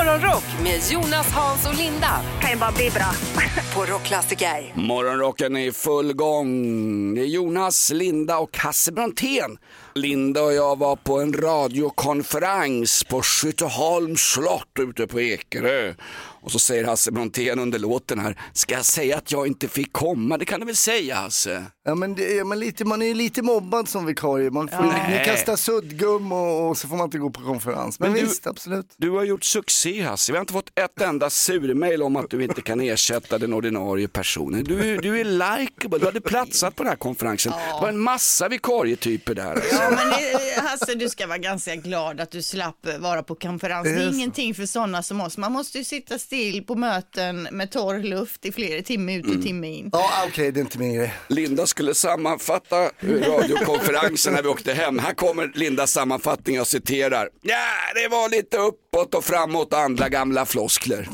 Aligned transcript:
Morgonrock 0.00 0.44
med 0.62 0.80
Jonas, 0.90 1.32
Hans 1.32 1.68
och 1.68 1.74
Linda 1.74 2.20
kan 2.40 2.50
ju 2.50 2.56
bara 2.56 2.72
bli 2.72 2.90
bra. 2.90 3.12
på 3.74 3.92
Rockklassiker. 3.92 4.72
Morgonrocken 4.74 5.56
är 5.56 5.66
i 5.66 5.72
full 5.72 6.12
gång. 6.12 7.14
Det 7.14 7.20
är 7.20 7.26
Jonas, 7.26 7.90
Linda 7.94 8.38
och 8.38 8.58
Hasse 8.58 8.92
Brontén. 8.92 9.58
Linda 9.94 10.42
och 10.42 10.52
jag 10.52 10.78
var 10.78 10.96
på 10.96 11.20
en 11.20 11.32
radiokonferens 11.32 13.04
på 13.04 13.22
Skytteholms 13.22 14.20
slott 14.20 14.68
ute 14.78 15.06
på 15.06 15.20
Ekerö. 15.20 15.94
Och 16.42 16.52
så 16.52 16.58
säger 16.58 16.84
Hasse 16.84 17.12
Brontén 17.12 17.58
under 17.58 17.78
låten 17.78 18.18
här, 18.18 18.36
ska 18.52 18.74
jag 18.74 18.84
säga 18.84 19.16
att 19.16 19.32
jag 19.32 19.46
inte 19.46 19.68
fick 19.68 19.92
komma? 19.92 20.38
Det 20.38 20.44
kan 20.44 20.60
du 20.60 20.66
väl 20.66 20.76
säga 20.76 21.14
Hasse? 21.14 21.64
Ja, 21.84 21.94
men 21.94 22.14
det 22.14 22.38
är, 22.38 22.44
man, 22.44 22.58
lite, 22.60 22.84
man 22.84 23.02
är 23.02 23.06
ju 23.06 23.14
lite 23.14 23.42
mobbad 23.42 23.88
som 23.88 24.06
vikarie. 24.06 24.50
Man 24.50 24.68
får, 24.68 24.76
Ja. 24.84 25.08
Ni 25.18 25.24
kastar 25.24 25.56
suddgum 25.56 26.32
och, 26.32 26.68
och 26.68 26.78
så 26.78 26.88
får 26.88 26.96
man 26.96 27.04
inte 27.04 27.18
gå 27.18 27.30
på 27.30 27.40
konferens. 27.40 28.00
Men, 28.00 28.12
Men 28.12 28.20
du- 28.20 28.26
visst, 28.26 28.46
absolut. 28.46 28.86
Du 28.96 29.10
har 29.10 29.24
gjort 29.24 29.44
succé 29.44 30.02
Hasse. 30.02 30.32
Vi 30.32 30.36
har 30.38 30.40
inte 30.42 30.52
fått 30.52 30.78
ett 30.78 31.00
enda 31.00 31.30
surmail 31.30 32.02
om 32.02 32.16
att 32.16 32.30
du 32.30 32.44
inte 32.44 32.62
kan 32.62 32.80
ersätta 32.80 33.38
den 33.38 33.52
ordinarie 33.52 34.08
personen. 34.08 34.64
Du, 34.64 34.90
är- 34.94 34.98
du 35.02 35.20
är 35.20 35.24
likeable, 35.24 35.98
du 35.98 36.04
hade 36.04 36.20
platsat 36.20 36.76
på 36.76 36.82
den 36.82 36.90
här 36.90 36.96
konferensen. 36.96 37.52
Det 37.52 37.80
var 37.82 37.88
en 37.88 37.98
massa 38.00 38.48
vikarietyper 38.48 39.34
där. 39.34 39.50
Alltså. 39.52 39.79
Ja, 39.82 39.90
men 39.90 40.08
eh, 40.12 40.62
Hasse, 40.64 40.94
du 40.94 41.08
ska 41.08 41.26
vara 41.26 41.38
ganska 41.38 41.76
glad 41.76 42.20
att 42.20 42.30
du 42.30 42.42
slapp 42.42 42.86
vara 42.98 43.22
på 43.22 43.34
konferens. 43.34 43.84
Det 43.84 43.90
Det 43.94 44.02
är 44.02 44.06
är 44.06 44.10
så. 44.10 44.16
ingenting 44.16 44.54
för 44.54 44.66
sådana 44.66 45.02
som 45.02 45.20
oss. 45.20 45.36
Man 45.38 45.52
måste 45.52 45.78
ju 45.78 45.84
sitta 45.84 46.18
still 46.18 46.64
på 46.64 46.74
möten 46.74 47.42
med 47.52 47.70
torr 47.70 47.98
luft 48.02 48.44
i 48.46 48.52
flera 48.52 48.82
timme 48.82 49.14
ut 49.16 49.36
och 49.36 49.42
timme 49.42 49.68
in. 49.68 49.88
Ja, 49.92 50.10
okej, 50.28 50.52
det 50.52 50.60
är 50.60 50.62
inte 50.62 50.78
min 50.78 50.94
grej. 50.94 51.14
Linda 51.28 51.66
skulle 51.66 51.94
sammanfatta 51.94 52.90
radiokonferensen 53.00 54.32
när 54.32 54.42
vi 54.42 54.48
åkte 54.48 54.72
hem. 54.72 54.98
Här 54.98 55.14
kommer 55.14 55.52
Lindas 55.54 55.92
sammanfattning, 55.92 56.56
jag 56.56 56.66
citerar. 56.66 57.28
Ja, 57.42 57.56
det 57.94 58.08
var 58.08 58.28
lite 58.28 58.56
uppåt 58.56 59.14
och 59.14 59.24
framåt 59.24 59.72
och 59.72 59.78
andra 59.80 60.08
gamla 60.08 60.46
floskler. 60.46 61.08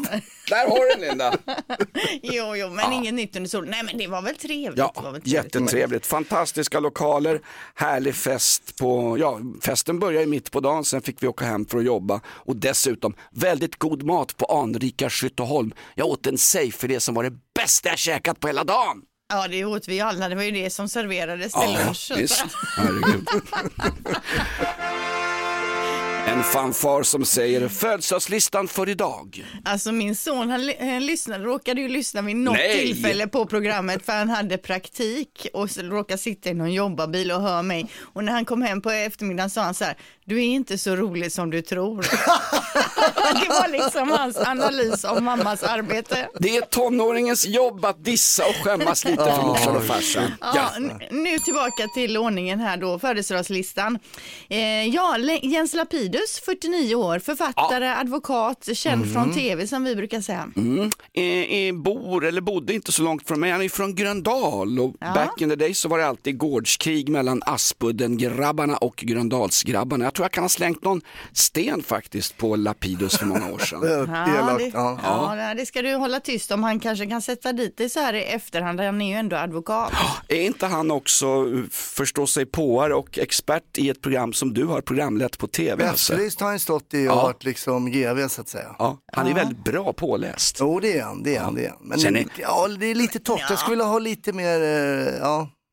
Där 0.49 0.69
har 0.69 0.85
du 0.85 1.01
den 1.01 1.01
Linda. 1.09 1.35
Jo, 2.23 2.57
jo, 2.57 2.71
men 2.71 2.93
inget 2.93 3.15
nytt 3.15 3.37
under 3.37 3.49
solen. 3.51 3.71
Nej, 3.71 3.83
men 3.83 3.99
det 3.99 4.07
var 4.07 4.23
väl 4.23 4.37
trevligt. 4.37 4.77
det 4.77 4.83
var 4.83 4.93
Ja, 4.95 5.01
väl 5.03 5.23
trevligt. 5.23 5.27
jättetrevligt. 5.55 6.07
Fantastiska 6.07 6.81
lokaler, 6.81 7.41
härlig 7.75 8.15
fest 8.15 8.77
på, 8.79 9.17
ja, 9.19 9.41
festen 9.63 9.99
började 9.99 10.27
mitt 10.27 10.51
på 10.51 10.61
dagen, 10.61 10.85
sen 10.85 11.03
fick 11.03 11.23
vi 11.23 11.27
åka 11.27 11.45
hem 11.45 11.67
för 11.67 11.79
att 11.79 11.85
jobba 11.85 12.21
och 12.29 12.57
dessutom 12.57 13.15
väldigt 13.31 13.79
god 13.79 14.03
mat 14.03 14.37
på 14.37 14.45
anrika 14.47 15.11
Skytteholm. 15.11 15.75
Jag 15.95 16.07
åt 16.07 16.27
en 16.27 16.39
för 16.73 16.89
det 16.89 17.01
som 17.01 17.15
var 17.15 17.23
det 17.25 17.33
bästa 17.55 17.89
jag 17.89 17.99
käkat 17.99 18.41
på 18.41 18.47
hela 18.47 18.65
dagen. 18.65 19.03
Ja, 19.29 19.49
det 19.49 19.65
åt 19.65 19.89
vi 19.89 20.01
alla. 20.01 20.29
Det 20.29 20.35
var 20.35 20.43
ju 20.43 20.51
det 20.51 20.71
som 20.71 20.89
serverades 20.89 21.53
till 21.53 21.63
Ja, 21.79 21.85
lunch. 21.87 22.13
visst. 22.17 22.45
Herregud. 22.77 23.29
En 26.27 26.43
fanfar 26.43 27.03
som 27.03 27.25
säger 27.25 27.69
födelsedagslistan 27.69 28.69
för 28.69 28.89
idag. 28.89 29.47
Alltså 29.65 29.93
min 29.93 30.17
son, 30.17 30.51
han, 30.51 30.73
han 30.81 31.07
lyssnade, 31.07 31.45
råkade 31.45 31.81
ju 31.81 31.89
lyssna 31.89 32.23
vid 32.23 32.37
något 32.37 32.55
Nej. 32.55 32.87
tillfälle 32.87 33.27
på 33.27 33.47
programmet 33.47 34.07
för 34.07 34.13
han 34.13 34.29
hade 34.29 34.59
praktik 34.59 35.47
och 35.53 35.77
råkade 35.77 36.19
sitta 36.19 36.51
i 36.51 36.55
någon 36.55 36.73
jobbarbil 36.73 37.33
och 37.33 37.41
höra 37.43 37.63
mig. 37.63 37.91
Och 38.01 38.25
när 38.25 38.33
han 38.33 38.45
kom 38.45 38.63
hem 38.63 38.83
på 38.83 38.91
eftermiddagen 38.91 39.51
sa 39.51 39.63
han 39.63 39.75
så 39.75 39.85
här, 39.85 39.97
du 40.25 40.39
är 40.39 40.45
inte 40.45 40.79
så 40.79 40.97
rolig 40.97 41.33
som 41.33 41.51
du 41.51 41.63
tror. 41.63 42.07
det 43.63 43.79
var 43.79 43.85
liksom 43.85 44.11
hans 44.11 44.37
analys 44.37 45.05
av 45.05 45.23
mammas 45.23 45.63
arbete. 45.63 46.29
Det 46.41 46.57
är 46.57 46.61
tonåringens 46.61 47.47
jobb 47.47 47.85
att 47.85 48.05
dissa 48.05 48.47
och 48.47 48.55
skämmas 48.55 49.05
lite 49.05 49.25
för 49.25 49.43
morsan 49.43 49.77
och 49.77 49.85
farsan. 49.85 50.23
Ja, 50.41 50.71
nu 51.11 51.39
tillbaka 51.39 51.87
till 51.95 52.17
ordningen 52.17 52.61
här 52.61 52.77
då, 52.77 52.99
födelsedagslistan. 52.99 53.99
Eh, 54.49 54.59
ja, 54.87 55.19
Jens 55.43 55.75
Lapidus, 55.75 56.41
49 56.45 56.95
år, 56.95 57.19
författare, 57.19 57.89
advokat, 57.89 58.69
känd 58.75 59.13
från 59.13 59.35
tv 59.35 59.67
som 59.67 59.85
vi 59.85 59.97
brukar 59.97 60.21
säga. 60.21 60.49
Mm. 60.57 60.91
Eh, 61.13 61.25
eh, 61.25 61.75
bor 61.75 62.25
eller 62.25 62.41
bodde 62.41 62.75
inte 62.75 62.93
så 62.93 63.03
långt 63.03 63.29
från 63.29 63.41
mig. 63.41 63.51
Han 63.51 63.63
är 63.63 63.69
från 63.69 63.95
Gröndal 63.95 64.79
och 64.81 64.95
Ja. 65.01 65.13
back 65.15 65.41
in 65.41 65.49
the 65.51 65.57
day 65.57 65.75
så 65.75 65.89
var 65.89 65.99
det 65.99 66.07
alltid 66.07 66.39
gårdskrig 66.39 67.09
mellan 67.09 67.43
Aspudden-grabbarna 67.47 68.77
och 68.77 68.97
Gröndalsgrabbarna. 68.97 70.05
Jag 70.05 70.15
tror 70.15 70.25
jag 70.25 70.33
kan 70.33 70.45
ha 70.45 70.49
slängt 70.49 70.85
någon 70.85 71.01
sten 71.33 71.83
faktiskt 71.83 72.37
på 72.37 72.57
Lapidus 72.57 73.19
för 73.19 73.27
många 73.27 73.46
år 73.53 73.59
sedan. 73.59 73.81
Ja, 74.09 74.25
Ja, 74.27 74.39
elakt. 74.39 74.59
det, 74.59 74.71
Ja. 74.75 74.99
ja. 75.39 75.55
det 75.55 75.67
ska 75.67 75.83
du 75.83 75.95
hålla 75.95 76.21
tyst 76.21 76.51
om. 76.51 76.63
Han 76.63 76.81
kanske 76.81 77.07
kan 77.07 77.23
sätta 77.23 77.53
dit 77.53 77.77
dig 77.79 77.89
så 77.91 78.01
här 78.01 78.15
i 78.15 78.23
efterhand. 78.25 78.81
Han 78.81 79.01
är 79.03 79.09
ju 79.09 79.15
ändå 79.15 79.37
advokat. 79.37 79.93
Är 80.29 80.41
inte 80.43 80.67
han 80.67 80.91
också 80.91 81.27
förstå 81.71 82.27
sig 82.27 82.47
påare 82.47 82.95
och 82.95 83.19
expert 83.19 83.79
i 83.79 83.91
ett 83.91 84.03
program 84.03 84.33
som 84.33 84.55
du 84.55 84.65
har 84.65 84.81
programlett 84.81 85.39
på 85.39 85.47
tv? 85.47 85.85
Efterlyst 85.85 86.41
har 86.41 86.49
han 86.49 86.59
stått 86.59 86.95
i 86.95 87.09
och 87.09 87.13
Ja. 87.13 87.23
varit 87.23 87.45
liksom 87.45 87.91
GV 87.91 88.29
så 88.29 88.41
att 88.41 88.49
säga. 88.49 88.77
Ja, 88.79 88.99
han 89.13 89.27
är 89.27 89.35
väldigt 89.35 89.65
bra 89.65 89.93
påläst. 89.93 90.57
Jo, 90.61 90.81
det 90.81 90.99
är 90.99 91.03
han. 91.03 91.23
Det 91.23 91.37
är 91.37 91.41
han, 91.41 91.55
det 91.55 91.65
är 91.67 91.71
han. 91.71 91.79
Men 91.81 91.99
Sen 92.01 92.17
är- 92.17 92.27
ja, 92.41 92.69
det 92.69 92.87
är 92.87 92.95
lite 92.95 93.19
torrt. 93.19 93.43
Jag 93.49 93.59
skulle 93.59 93.71
vilja 93.73 93.85
ha 93.85 93.99
lite 93.99 94.33
mer, 94.33 94.61
eh, 94.63 95.21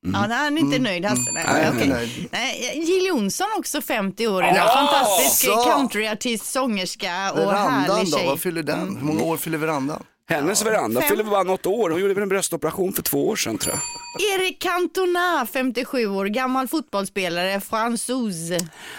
ja. 0.04 0.10
Ja, 0.14 0.28
nej, 0.28 0.38
han 0.38 0.58
är 0.58 0.62
inte 0.62 0.80
nöjd 0.80 1.06
Hasse. 1.06 1.32
Nej, 1.34 1.44
Nej, 1.48 1.66
han 1.66 1.80
är 1.80 1.86
nöjd. 1.88 2.30
Nej, 2.32 2.82
Jill 2.86 3.06
Johnson 3.08 3.48
också 3.58 3.82
50 3.82 4.28
år 4.28 4.44
idag. 4.44 4.56
Ja, 4.58 4.68
Fantastisk 4.74 5.46
så. 5.46 5.64
countryartist, 5.64 6.46
sångerska 6.52 7.32
och 7.32 7.38
Verandan 7.40 7.72
härlig 7.98 8.12
då, 8.12 8.18
tjej. 8.18 8.28
vad 8.28 8.40
fyller 8.40 8.64
den? 8.64 8.98
Hur 8.98 9.06
många 9.06 9.22
år 9.24 9.38
fyller 9.38 9.58
verandan? 9.58 10.04
Hennes 10.36 10.66
veranda 10.66 11.02
fem. 11.02 11.10
fyller 11.10 11.24
bara 11.24 11.44
något 11.44 11.66
år. 11.66 11.90
Hon 11.90 12.00
gjorde 12.00 12.14
väl 12.14 12.24
en 12.24 12.30
bröstoperation 12.30 12.94
för 12.94 13.02
två 13.02 13.28
år 13.28 13.36
sedan 13.36 13.58
tror 13.58 13.76
jag. 13.76 13.82
Erik 14.36 14.62
Cantona, 14.62 15.48
57 15.54 16.08
år, 16.08 16.26
gammal 16.26 16.68
fotbollsspelare, 16.68 17.62
fransos. 17.62 18.36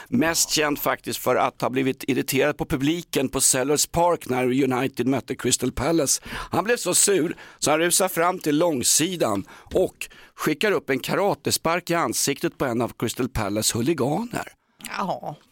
Mest 0.08 0.50
känd 0.50 0.78
faktiskt 0.78 1.18
för 1.18 1.36
att 1.36 1.60
ha 1.60 1.70
blivit 1.70 2.04
irriterad 2.08 2.56
på 2.56 2.64
publiken 2.64 3.28
på 3.28 3.40
Sellers 3.40 3.86
Park 3.86 4.28
när 4.28 4.44
United 4.44 5.06
mötte 5.06 5.34
Crystal 5.34 5.72
Palace. 5.72 6.22
Han 6.50 6.64
blev 6.64 6.76
så 6.76 6.94
sur 6.94 7.36
så 7.58 7.70
han 7.70 7.80
rusar 7.80 8.08
fram 8.08 8.38
till 8.38 8.58
långsidan 8.58 9.44
och 9.74 10.08
skickar 10.34 10.72
upp 10.72 10.90
en 10.90 10.98
karatespark 10.98 11.90
i 11.90 11.94
ansiktet 11.94 12.58
på 12.58 12.64
en 12.64 12.82
av 12.82 12.92
Crystal 12.98 13.28
Palace 13.28 13.78
huliganer. 13.78 14.63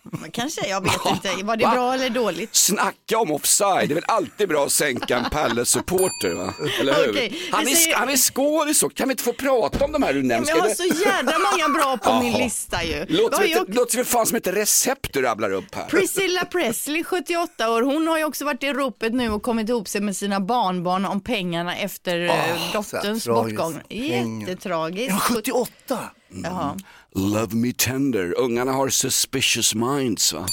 Men 0.03 0.31
kanske, 0.31 0.69
jag 0.69 0.81
vet 0.81 1.07
inte. 1.11 1.45
Var 1.45 1.57
det 1.57 1.65
Va? 1.65 1.71
bra 1.73 1.95
eller 1.95 2.11
dåligt? 2.11 2.55
Snacka 2.57 3.19
om 3.19 3.31
offside, 3.31 3.89
det 3.89 3.93
är 3.93 3.95
väl 3.95 4.05
alltid 4.09 4.49
bra 4.49 4.65
att 4.65 4.73
sänka 4.73 5.17
en 5.17 5.25
Palace-supporter 5.31 6.35
va? 6.35 6.55
Eller 6.81 6.95
hur? 6.95 7.11
Okej, 7.11 7.39
Han, 7.53 7.63
är, 7.69 7.75
säger- 7.75 7.97
han 7.97 8.09
är 8.09 8.17
skådis 8.17 8.85
kan 8.95 9.09
vi 9.09 9.13
inte 9.13 9.23
få 9.23 9.33
prata 9.33 9.85
om 9.85 9.93
de 9.93 10.03
här 10.03 10.13
du 10.15 10.23
nämner? 10.23 10.49
jag 10.49 10.57
har 10.63 10.69
så 10.69 10.85
jädra 10.85 11.35
många 11.39 11.69
bra 11.79 11.97
på 11.97 12.23
min 12.23 12.33
lista 12.33 12.85
ju. 12.85 13.07
Låter 13.09 13.39
det 13.43 13.47
jag- 13.49 13.75
låter 13.75 13.99
det 13.99 14.05
fan 14.05 14.27
som 14.27 14.37
ett 14.37 14.47
recept 14.47 15.13
du 15.13 15.23
rabblar 15.23 15.53
upp 15.53 15.75
här. 15.75 15.85
Priscilla 15.87 16.45
Presley, 16.45 17.05
78 17.05 17.71
år, 17.71 17.83
hon 17.83 18.07
har 18.09 18.19
ju 18.19 18.25
också 18.25 18.45
varit 18.45 18.63
i 18.63 18.73
ropet 18.73 19.13
nu 19.15 19.31
och 19.31 19.43
kommit 19.43 19.69
ihop 19.69 19.89
sig 19.89 20.01
med 20.01 20.17
sina 20.17 20.41
barnbarn 20.41 21.05
om 21.05 21.21
pengarna 21.21 21.77
efter 21.77 22.29
så 22.73 22.79
dotterns 22.79 23.27
bortgång. 23.27 23.81
Jättetragiskt. 23.89 25.09
Ja, 25.11 25.19
78! 25.19 25.99
Jaha. 26.45 26.77
Love 27.15 27.53
me 27.55 27.73
tender, 27.73 28.33
ungarna 28.39 28.73
har 28.73 28.89
suspicious 28.89 29.75
minds 29.75 30.33
va? 30.33 30.47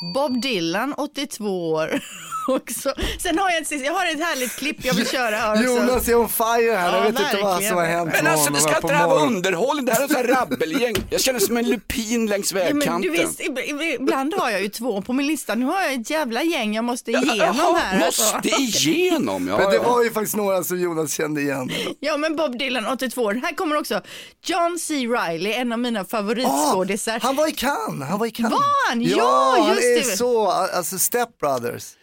Bob 0.00 0.40
Dylan, 0.42 0.92
82 0.96 1.70
år. 1.72 2.00
också. 2.48 2.94
Sen 3.22 3.38
har 3.38 3.50
jag 3.50 3.62
ett, 3.62 3.84
jag 3.84 3.92
har 3.92 4.06
ett 4.06 4.18
härligt 4.20 4.56
klipp 4.56 4.84
jag 4.84 4.94
vill 4.94 5.06
köra 5.08 5.36
här 5.36 5.52
också. 5.52 5.64
Jonas 5.64 6.08
är 6.08 6.14
on 6.14 6.28
fire 6.28 6.46
här, 6.76 6.88
Ja, 6.88 6.96
jag 6.96 7.00
vet 7.02 7.08
inte 7.08 7.22
vad 7.42 7.50
verkligen. 7.50 7.70
som 7.70 7.78
har 7.78 7.84
hänt 7.86 8.10
Men 8.22 8.26
alltså 8.26 8.50
det 8.52 8.60
ska 8.60 8.70
här 8.70 8.76
inte 8.76 8.88
det 8.88 8.94
här 8.94 9.06
vara 9.08 9.20
underhållning, 9.26 9.84
det 9.84 9.92
här 9.92 10.02
är 10.04 10.14
här 10.14 10.24
rabbelgäng. 10.24 10.94
Jag 11.10 11.20
känner 11.20 11.40
som 11.40 11.56
en 11.56 11.68
lupin 11.70 12.26
längs 12.26 12.52
Ja, 12.52 12.58
men 12.58 12.78
vägkanten. 12.78 13.02
du 13.02 13.10
visst, 13.10 13.40
ib- 13.40 13.58
ib- 13.66 13.94
ibland 14.00 14.34
har 14.34 14.50
jag 14.50 14.62
ju 14.62 14.68
två 14.68 15.02
på 15.02 15.12
min 15.12 15.26
lista. 15.26 15.54
Nu 15.54 15.66
har 15.66 15.82
jag 15.82 15.92
ett 15.94 16.10
jävla 16.10 16.42
gäng 16.42 16.74
jag 16.74 16.84
måste 16.84 17.10
igenom 17.10 17.36
Jaha, 17.58 17.78
här. 17.78 18.06
alltså. 18.06 18.34
måste 18.36 18.48
igenom 18.48 19.48
ja. 19.48 19.58
Men 19.58 19.70
det 19.70 19.76
ja. 19.76 19.82
var 19.82 20.02
ju 20.04 20.10
faktiskt 20.10 20.36
några 20.36 20.64
som 20.64 20.80
Jonas 20.80 21.12
kände 21.12 21.40
igen. 21.40 21.70
Ja 22.00 22.16
men 22.16 22.36
Bob 22.36 22.58
Dylan 22.58 22.86
82 22.86 23.22
år. 23.22 23.34
Här 23.34 23.54
kommer 23.54 23.76
också 23.76 24.00
John 24.46 24.78
C. 24.78 24.94
Reilly, 24.94 25.52
en 25.52 25.72
av 25.72 25.78
mina 25.78 26.04
favoritskådisar. 26.04 27.18
han 27.22 27.36
var 27.36 27.48
i 27.48 27.52
Cannes, 27.52 28.08
han 28.08 28.18
var 28.18 28.26
i 28.26 28.30
Cannes. 28.30 28.52
Var 28.52 28.88
han? 28.88 29.02
Ja, 29.02 29.16
Ja, 29.16 29.68
just 29.74 29.82
han 29.94 30.04
är 30.04 30.10
det. 30.10 30.16
så, 30.16 30.48
alltså 30.48 30.98
Step 30.98 31.38
Brothers. 31.40 31.96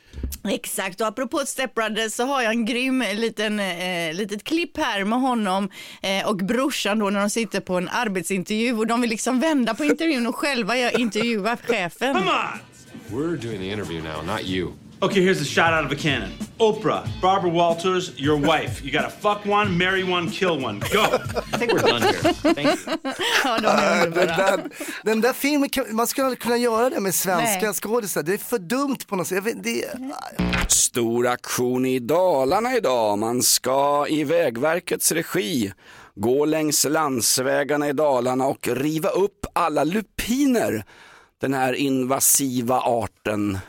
Exakt, 0.50 1.02
och 1.02 1.08
apropå 1.08 1.40
Step 1.46 1.76
Brothers 1.76 2.14
så 2.14 2.24
har 2.24 2.42
jag 2.42 2.52
en 2.52 2.66
grym 2.66 3.04
liten, 3.14 3.60
eh, 3.60 4.14
litet 4.14 4.44
klipp 4.44 4.78
här 4.78 5.04
med 5.04 5.20
honom 5.22 5.70
eh, 6.02 6.28
och 6.28 6.38
brorsan 6.38 7.00
då 7.00 7.10
när 7.10 7.20
de 7.20 7.30
sitter 7.30 7.60
på 7.60 7.78
en 7.78 7.90
arbetsintervju 7.90 8.78
och 8.78 8.88
de 8.88 9.02
vill 9.02 9.10
liksom 9.10 9.40
vända 9.40 9.74
på 9.74 9.86
intervjun 9.86 10.28
och 10.28 10.36
själva 10.36 10.78
jag 10.78 11.00
intervjuar 11.00 11.56
chefen. 11.56 12.16
We're 13.08 13.38
doing 13.38 13.60
the 13.60 13.72
interview 13.72 14.10
now, 14.10 14.26
not 14.26 14.46
you. 14.46 14.72
Okay, 15.04 15.22
here's 15.22 15.42
a 15.42 15.46
shot 15.46 15.74
out 15.74 15.86
of 15.86 15.92
a 15.92 15.96
cannon. 15.96 16.32
Oprah, 16.60 17.04
Barbara 17.22 17.50
Walters, 17.52 18.12
your 18.18 18.38
wife. 18.38 18.82
You 18.86 18.92
gotta 18.92 19.10
fuck 19.10 19.46
one, 19.46 19.78
marry 19.78 20.04
one, 20.04 20.30
kill 20.30 20.58
one. 20.66 20.80
Go! 20.94 21.04
I 21.54 21.58
think 21.58 21.74
we're 21.74 21.80
done 21.82 22.02
here. 22.02 22.34
Thank 22.54 22.68
you. 22.68 22.98
Ja, 23.44 23.58
de 23.60 23.68
är 23.68 23.98
Den 24.00 24.08
underbara. 24.08 24.36
där, 24.58 24.64
den 25.04 25.22
där 25.22 25.34
filmen, 25.34 25.70
kan- 25.70 25.96
man 25.96 26.08
skulle 26.08 26.26
aldrig 26.28 26.40
kunna 26.40 26.58
göra 26.58 26.90
det 26.90 27.00
med 27.00 27.16
svenska 27.16 27.66
Nej. 27.66 27.74
skådisar. 27.74 28.24
Det 28.24 28.34
är 28.34 28.38
för 28.38 28.58
dumt 28.60 28.98
på 29.08 29.16
något 29.16 29.28
sätt. 29.28 29.36
Jag 29.36 29.42
vet, 29.42 29.64
det, 29.64 29.86
Stor 30.68 31.28
aktion 31.28 31.86
i 31.86 32.00
Dalarna 32.00 32.76
idag. 32.78 33.18
Man 33.20 33.42
ska 33.44 34.06
i 34.10 34.24
Vägverkets 34.24 35.12
regi 35.12 35.74
gå 36.16 36.46
längs 36.46 36.86
landsvägarna 36.90 37.90
i 37.90 37.94
Dalarna 37.94 38.46
och 38.46 38.68
riva 38.68 39.10
upp 39.10 39.46
alla 39.54 39.84
lupiner. 39.84 40.86
Den 41.44 41.54
här 41.54 41.74
invasiva 41.74 42.80
arten 42.80 43.60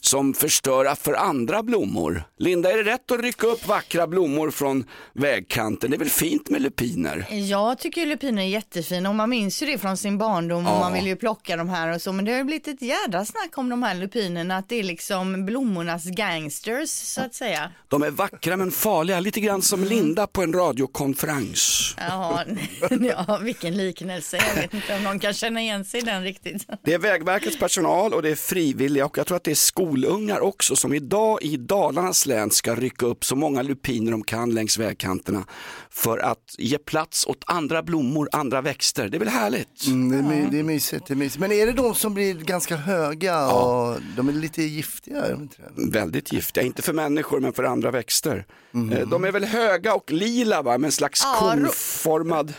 som 0.00 0.34
förstör 0.34 0.94
för 0.94 1.14
andra 1.14 1.62
blommor. 1.62 2.24
Linda, 2.38 2.72
är 2.72 2.76
det 2.76 2.92
rätt 2.92 3.10
att 3.10 3.20
rycka 3.20 3.46
upp 3.46 3.66
vackra 3.66 4.06
blommor 4.06 4.50
från 4.50 4.84
vägkanten? 5.12 5.90
Det 5.90 5.96
är 5.96 5.98
väl 5.98 6.08
fint 6.08 6.50
med 6.50 6.62
lupiner? 6.62 7.26
Jag 7.30 7.78
tycker 7.78 8.06
lupiner 8.06 8.42
är 8.42 8.46
jättefina 8.46 9.08
och 9.08 9.14
man 9.14 9.30
minns 9.30 9.62
ju 9.62 9.66
det 9.66 9.78
från 9.78 9.96
sin 9.96 10.18
barndom 10.18 10.66
och 10.66 10.80
man 10.80 10.92
vill 10.92 11.06
ju 11.06 11.16
plocka 11.16 11.56
de 11.56 11.68
här 11.68 11.94
och 11.94 12.02
så 12.02 12.12
men 12.12 12.24
det 12.24 12.30
har 12.30 12.38
ju 12.38 12.44
blivit 12.44 12.68
ett 12.68 12.82
jädra 12.82 13.24
snack 13.24 13.58
om 13.58 13.68
de 13.68 13.82
här 13.82 13.94
lupinerna 13.94 14.56
att 14.56 14.68
det 14.68 14.76
är 14.76 14.82
liksom 14.82 15.46
blommornas 15.46 16.04
gangsters 16.04 16.90
så 16.90 17.20
att 17.20 17.34
säga. 17.34 17.70
De 17.88 18.02
är 18.02 18.10
vackra 18.10 18.56
men 18.56 18.70
farliga, 18.70 19.20
lite 19.20 19.40
grann 19.40 19.62
som 19.62 19.84
Linda 19.84 20.26
på 20.26 20.42
en 20.42 20.52
radiokonferens. 20.52 21.94
Jaha, 21.98 22.44
ja 23.00 23.38
vilken 23.42 23.76
liknelse. 23.76 24.36
Jag 24.36 24.62
vet 24.62 24.74
inte 24.74 24.96
om 24.96 25.02
någon 25.04 25.18
kan 25.18 25.34
känna 25.34 25.60
igen 25.60 25.84
sig 25.84 26.00
i 26.00 26.02
den 26.02 26.22
riktigt. 26.22 26.66
Det 26.82 26.94
är 26.94 26.98
Vägverkets 27.14 27.58
personal 27.58 28.14
och 28.14 28.22
det 28.22 28.30
är 28.30 28.34
frivilliga 28.34 29.06
och 29.06 29.18
jag 29.18 29.26
tror 29.26 29.36
att 29.36 29.44
det 29.44 29.50
är 29.50 29.54
skolungar 29.54 30.40
också 30.40 30.76
som 30.76 30.94
idag 30.94 31.38
i 31.42 31.56
Dalarnas 31.56 32.26
län 32.26 32.50
ska 32.50 32.74
rycka 32.74 33.06
upp 33.06 33.24
så 33.24 33.36
många 33.36 33.62
lupiner 33.62 34.10
de 34.10 34.22
kan 34.24 34.54
längs 34.54 34.78
vägkanterna 34.78 35.44
för 35.90 36.18
att 36.18 36.54
ge 36.58 36.78
plats 36.78 37.26
åt 37.26 37.44
andra 37.46 37.82
blommor, 37.82 38.28
andra 38.32 38.60
växter. 38.60 39.08
Det 39.08 39.16
är 39.16 39.18
väl 39.18 39.28
härligt? 39.28 39.86
Mm, 39.86 40.08
det, 40.10 40.18
är 40.36 40.36
my, 40.42 40.48
det 40.50 40.58
är 40.58 40.62
mysigt, 40.62 41.06
det 41.06 41.14
är 41.14 41.16
mysigt. 41.16 41.40
Men 41.40 41.52
är 41.52 41.66
det 41.66 41.72
de 41.72 41.94
som 41.94 42.14
blir 42.14 42.34
ganska 42.34 42.76
höga 42.76 43.46
och 43.52 43.96
de 44.16 44.28
är 44.28 44.32
lite 44.32 44.62
giftiga? 44.62 45.24
Väldigt 45.76 46.32
giftiga, 46.32 46.64
inte 46.64 46.82
för 46.82 46.92
människor 46.92 47.40
men 47.40 47.52
för 47.52 47.64
andra 47.64 47.90
växter. 47.90 48.46
Eh, 48.92 49.08
De 49.08 49.24
är 49.24 49.32
väl 49.32 49.44
höga 49.44 49.94
och 49.94 50.12
lila 50.12 50.62
va, 50.62 50.78
med 50.78 50.88
en 50.88 50.92
slags 50.92 51.20
Ja, 51.24 51.52
ro- 51.56 51.60
konformad 51.64 52.52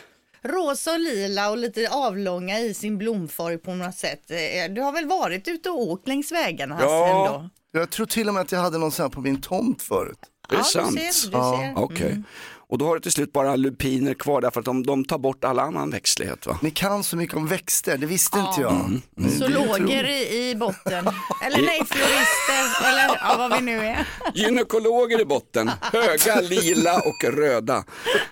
Rosa 0.47 0.92
och 0.92 1.00
lila 1.00 1.50
och 1.50 1.57
lite 1.57 1.89
avlånga 1.92 2.59
i 2.59 2.74
sin 2.74 2.97
blomform 2.97 3.59
på 3.59 3.74
något 3.74 3.95
sätt. 3.95 4.31
Eh, 4.31 4.74
Du 4.74 4.81
har 4.81 4.92
väl 4.92 5.06
varit 5.07 5.47
ute 5.47 5.69
och 5.69 5.81
åkt 5.81 6.07
längs 6.07 6.31
vägarna 6.31 6.75
Hasse 6.75 6.86
Ja. 6.88 7.27
ändå? 7.27 7.50
Jag 7.71 7.89
tror 7.89 8.06
till 8.06 8.27
och 8.27 8.33
med 8.33 8.42
att 8.42 8.51
jag 8.51 8.59
hade 8.59 8.77
någon 8.77 8.92
sån 8.92 9.03
här 9.03 9.09
på 9.09 9.21
min 9.21 9.42
tomt 9.42 9.81
förut. 9.81 10.18
Är 10.50 10.51
det 10.51 10.57
ja, 10.57 10.63
sant? 10.63 10.95
Du 10.95 11.12
ser, 11.13 11.30
du 11.31 11.38
Ja. 11.38 11.59
ser. 11.75 11.83
Okej. 11.83 12.24
Och 12.67 12.77
då 12.77 12.85
har 12.85 12.95
du 12.95 13.01
till 13.01 13.12
slut 13.12 13.33
bara 13.33 13.56
lupiner 13.56 14.13
kvar 14.13 14.41
därför 14.41 14.59
att 14.59 14.65
de, 14.65 14.85
de 14.85 15.06
tar 15.06 15.17
bort 15.17 15.44
all 15.44 15.59
annan 15.59 15.89
växtlighet 15.89 16.47
va? 16.47 16.59
Ni 16.62 16.71
kan 16.71 17.03
så 17.03 17.17
mycket 17.17 17.35
om 17.35 17.47
växter, 17.47 17.97
det 17.97 18.06
visste 18.06 18.39
inte 18.39 18.62
jag. 18.62 18.71
Mm. 18.71 19.01
Är 19.17 19.29
Zoologer 19.29 20.09
i 20.33 20.56
botten. 20.56 21.09
Eller 21.45 21.62
nej, 21.62 21.81
florister. 21.85 22.89
Eller 22.89 23.19
ja, 23.21 23.35
vad 23.38 23.53
vi 23.53 23.65
nu 23.65 23.77
är. 23.77 24.07
Gynekologer 24.33 25.21
i 25.21 25.25
botten, 25.25 25.71
höga, 25.81 26.41
lila 26.41 27.01
och 27.01 27.23
röda. 27.23 27.83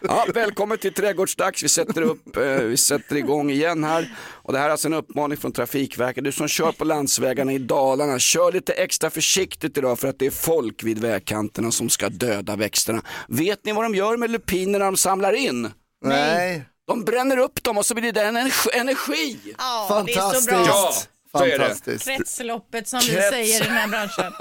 Ja, 0.01 0.25
välkommen 0.33 0.77
till 0.77 0.93
Trädgårdsdags, 0.93 1.63
vi 1.63 1.69
sätter, 1.69 2.01
upp, 2.01 2.37
eh, 2.37 2.43
vi 2.43 2.77
sätter 2.77 3.15
igång 3.15 3.49
igen 3.49 3.83
här. 3.83 4.15
Och 4.31 4.53
det 4.53 4.59
här 4.59 4.65
är 4.65 4.69
alltså 4.69 4.87
en 4.87 4.93
uppmaning 4.93 5.37
från 5.37 5.51
Trafikverket. 5.51 6.23
Du 6.23 6.31
som 6.31 6.47
kör 6.47 6.71
på 6.71 6.85
landsvägarna 6.85 7.53
i 7.53 7.57
Dalarna, 7.57 8.19
kör 8.19 8.51
lite 8.51 8.73
extra 8.73 9.09
försiktigt 9.09 9.77
idag 9.77 9.99
för 9.99 10.07
att 10.07 10.19
det 10.19 10.25
är 10.25 10.31
folk 10.31 10.83
vid 10.83 10.99
vägkanterna 10.99 11.71
som 11.71 11.89
ska 11.89 12.09
döda 12.09 12.55
växterna. 12.55 13.01
Vet 13.27 13.65
ni 13.65 13.71
vad 13.71 13.85
de 13.85 13.95
gör 13.95 14.17
med 14.23 14.31
lupinerna 14.31 14.85
de 14.85 14.97
samlar 14.97 15.33
in? 15.33 15.71
Nej, 16.05 16.65
De 16.87 17.03
bränner 17.03 17.37
upp 17.37 17.63
dem 17.63 17.77
och 17.77 17.85
så 17.85 17.95
blir 17.95 18.11
det 18.11 18.21
en 18.21 18.37
energi. 18.73 19.39
Ja, 19.57 20.03
det 20.05 20.11
är 20.11 20.15
så 20.15 20.21
fantastiskt. 20.21 20.47
bra. 20.49 20.65
Ja, 20.67 20.93
så 21.37 21.43
är 21.43 21.49
det. 21.49 21.57
Fantastiskt. 21.59 22.05
Kretsloppet 22.05 22.87
som 22.87 22.99
vi 22.99 23.05
Krets- 23.15 23.29
säger 23.29 23.55
i 23.61 23.63
den 23.63 23.73
här 23.77 23.87
branschen. 23.87 24.33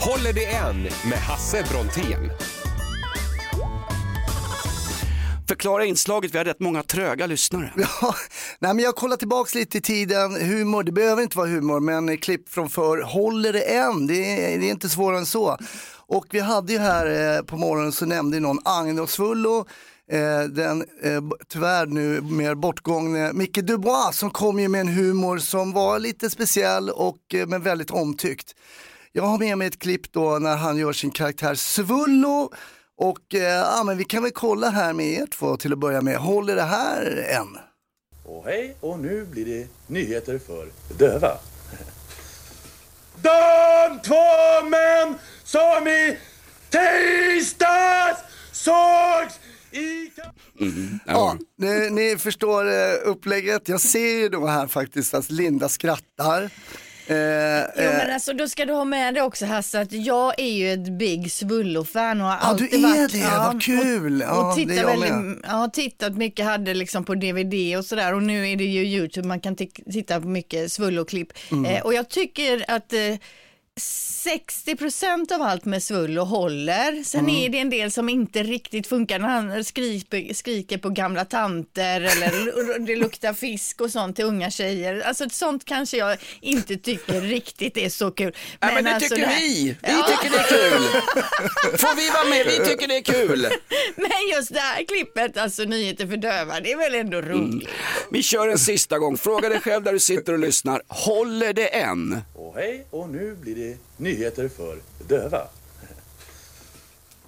Håller 0.00 0.32
det 0.32 0.44
än 0.46 0.82
med 0.82 1.18
Hasse 1.18 1.64
Brontén. 1.70 2.30
Förklara 5.48 5.84
inslaget, 5.84 6.34
vi 6.34 6.38
har 6.38 6.44
rätt 6.44 6.60
många 6.60 6.82
tröga 6.82 7.26
lyssnare. 7.26 7.72
Ja, 8.02 8.14
nej, 8.58 8.74
men 8.74 8.78
jag 8.84 8.94
kollar 8.96 9.16
tillbaks 9.16 9.54
lite 9.54 9.78
i 9.78 9.80
tiden, 9.80 10.34
humor, 10.48 10.82
det 10.82 10.92
behöver 10.92 11.22
inte 11.22 11.38
vara 11.38 11.48
humor, 11.48 11.80
men 11.80 12.18
klipp 12.18 12.48
från 12.48 12.70
förr, 12.70 13.02
håller 13.02 13.52
det 13.52 13.60
än? 13.74 14.06
Det 14.06 14.14
är, 14.14 14.58
det 14.58 14.66
är 14.66 14.70
inte 14.70 14.88
svårare 14.88 15.18
än 15.18 15.26
så. 15.26 15.58
Och 16.12 16.26
vi 16.30 16.40
hade 16.40 16.72
ju 16.72 16.78
här 16.78 17.36
eh, 17.36 17.42
på 17.42 17.56
morgonen 17.56 17.92
så 17.92 18.06
nämnde 18.06 18.40
någon 18.40 18.58
Agne 18.64 19.00
och 19.00 19.10
Svullo, 19.10 19.66
eh, 20.10 20.40
den 20.40 20.84
eh, 21.02 21.22
tyvärr 21.48 21.86
nu 21.86 22.20
mer 22.20 22.54
bortgångne 22.54 23.32
Micke 23.32 23.58
Dubois 23.62 24.18
som 24.18 24.30
kom 24.30 24.60
ju 24.60 24.68
med 24.68 24.80
en 24.80 24.88
humor 24.88 25.38
som 25.38 25.72
var 25.72 25.98
lite 25.98 26.30
speciell 26.30 26.90
och 26.90 27.34
eh, 27.34 27.46
men 27.46 27.62
väldigt 27.62 27.90
omtyckt. 27.90 28.54
Jag 29.12 29.22
har 29.22 29.38
med 29.38 29.58
mig 29.58 29.66
ett 29.66 29.78
klipp 29.78 30.12
då 30.12 30.38
när 30.38 30.56
han 30.56 30.76
gör 30.76 30.92
sin 30.92 31.10
karaktär 31.10 31.54
Svullo 31.54 32.50
och 32.96 33.34
eh, 33.34 33.42
ja, 33.42 33.82
men 33.84 33.98
vi 33.98 34.04
kan 34.04 34.22
väl 34.22 34.32
kolla 34.32 34.70
här 34.70 34.92
med 34.92 35.06
er 35.06 35.26
två 35.26 35.56
till 35.56 35.72
att 35.72 35.78
börja 35.78 36.00
med. 36.00 36.16
Håller 36.16 36.56
det 36.56 36.62
här 36.62 37.26
än? 37.40 37.58
Och 38.24 38.44
hej, 38.44 38.76
och 38.80 38.98
nu 38.98 39.24
blir 39.24 39.44
det 39.44 39.66
nyheter 39.86 40.38
för 40.38 40.68
döva. 40.98 41.32
De 43.22 44.00
två 44.04 44.68
män 44.68 45.18
som 45.52 45.88
i 45.88 46.16
tisdags 46.70 48.20
sågs 48.52 49.40
i... 49.72 50.10
Ja, 51.06 51.36
ni, 51.58 51.90
ni 51.90 52.16
förstår 52.18 52.68
eh, 52.68 52.74
upplägget. 53.04 53.68
Jag 53.68 53.80
ser 53.80 54.20
ju 54.20 54.28
då 54.28 54.46
här 54.46 54.66
faktiskt 54.66 55.14
att 55.14 55.30
Linda 55.30 55.68
skrattar. 55.68 56.42
Eh, 57.06 57.16
Jo, 57.16 57.82
eh, 57.82 57.96
men 57.98 58.14
alltså, 58.14 58.32
då 58.32 58.48
ska 58.48 58.64
du 58.66 58.72
ha 58.72 58.84
med 58.84 59.14
det 59.14 59.22
också 59.22 59.46
Hasse 59.46 59.80
att 59.80 59.92
jag 59.92 60.40
är 60.40 60.50
ju 60.52 60.72
ett 60.72 60.98
Big 60.98 61.32
Svullo-fan 61.32 62.20
och 62.20 62.26
har 62.26 62.32
Ja, 62.34 62.38
alltid 62.40 62.70
du 62.70 62.76
är 62.76 62.82
varit, 62.82 63.12
det. 63.12 63.38
Vad 63.38 63.62
kul. 63.62 64.22
Och, 64.22 64.28
Ja, 64.28 64.46
och 64.52 64.58
är 64.60 64.66
tittar 64.66 64.84
väldigt, 64.86 65.46
har 65.46 65.68
tittat 65.68 66.12
mycket, 66.16 66.44
hade 66.46 66.74
liksom 66.74 67.04
på 67.04 67.14
DVD 67.14 67.76
och 67.78 67.84
sådär 67.84 68.14
och 68.14 68.22
nu 68.22 68.48
är 68.48 68.56
det 68.56 68.64
ju 68.64 68.82
YouTube, 68.84 69.28
man 69.28 69.40
kan 69.40 69.56
ti- 69.56 69.92
titta 69.92 70.20
på 70.20 70.26
mycket 70.28 70.72
Svullo-klipp. 70.72 71.32
Mm. 71.50 71.64
Eh, 71.64 71.82
och 71.82 71.94
jag 71.94 72.08
tycker 72.08 72.64
att 72.68 72.92
eh, 73.76 73.82
60% 73.82 75.32
av 75.34 75.42
allt 75.42 75.64
med 75.64 75.82
Svullo 75.82 76.22
håller. 76.24 77.04
Sen 77.04 77.20
Mm. 77.20 77.34
är 77.36 77.48
det 77.48 77.58
en 77.58 77.70
del 77.70 77.90
som 77.90 78.08
inte 78.08 78.42
riktigt 78.42 78.86
funkar 78.86 79.18
när 79.18 79.28
han 79.28 79.64
skriker, 79.64 80.34
skriker 80.34 80.78
på 80.78 80.88
gamla 80.88 81.24
tanter 81.24 82.00
eller 82.00 82.78
det 82.86 82.96
luktar 82.96 83.32
fisk 83.32 83.80
och 83.80 83.90
sånt 83.90 84.16
till 84.16 84.24
unga 84.24 84.50
tjejer. 84.50 85.00
Alltså 85.00 85.28
sånt 85.30 85.64
kanske 85.64 85.96
jag 85.96 86.16
inte 86.40 86.76
tycker 86.76 87.20
riktigt 87.20 87.76
är 87.76 87.88
så 87.88 88.10
kul. 88.10 88.36
Nej, 88.60 88.74
men 88.74 88.84
det 88.84 88.94
alltså 88.94 89.14
tycker 89.14 89.26
här- 89.26 89.40
vi. 89.40 89.64
Vi 89.64 89.76
Ja. 89.82 90.08
tycker 90.08 90.30
det 90.36 90.42
är 90.42 90.70
kul. 90.70 90.82
Får 91.78 91.96
vi 91.96 92.10
vara 92.10 92.24
med? 92.28 92.46
Vi 92.46 92.68
tycker 92.70 92.88
det 92.88 92.96
är 92.96 93.02
kul. 93.02 93.46
Men 93.96 94.10
just 94.36 94.54
det 94.54 94.60
här 94.60 94.84
klippet, 94.84 95.36
alltså 95.36 95.62
nyheter 95.62 96.06
för 96.06 96.16
döva, 96.16 96.60
det 96.60 96.72
är 96.72 96.76
väl 96.76 96.94
ändå 96.94 97.20
roligt. 97.20 97.68
Vi 98.10 98.22
kör 98.22 98.48
en 98.48 98.58
sista 98.58 98.98
gång. 98.98 99.16
Fråga 99.18 99.48
dig 99.48 99.60
själv 99.60 99.82
där 99.84 99.92
du 99.92 99.98
sitter 100.00 100.32
och 100.32 100.38
lyssnar. 100.38 100.82
Håller 100.88 101.52
det 101.52 101.66
än? 101.68 102.20
Och 102.34 102.54
hej, 102.56 102.86
och 102.90 103.08
nu 103.10 103.36
blir 103.40 103.54
det 103.54 103.61
nyheter 103.96 104.48
för 104.48 104.78
döva. 105.08 105.48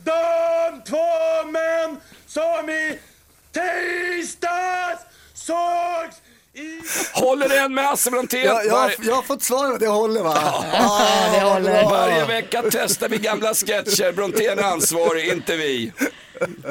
De 0.04 0.82
två 0.86 1.50
män 1.50 2.00
som 2.26 2.70
i 2.70 2.98
tisdags 3.52 5.02
sågs 5.34 6.16
i... 6.52 6.80
Håller 7.14 7.48
det 7.48 7.58
än 7.58 7.74
med 7.74 7.84
Hasse 7.84 8.10
Brontén? 8.10 8.44
jag, 8.44 8.66
jag, 8.66 8.90
jag 9.02 9.14
har 9.14 9.22
fått 9.22 9.42
svaret, 9.42 9.80
det 9.80 9.86
håller 9.88 10.22
va? 10.22 10.38
Ja, 10.72 11.30
det 11.32 11.40
håller. 11.40 11.84
Varje 11.84 12.26
vecka 12.26 12.62
testar 12.70 13.08
vi 13.08 13.18
gamla 13.18 13.54
sketcher. 13.54 14.12
Brontén 14.12 14.58
är 14.58 14.62
ansvarig, 14.62 15.28
inte 15.28 15.56
vi. 15.56 15.92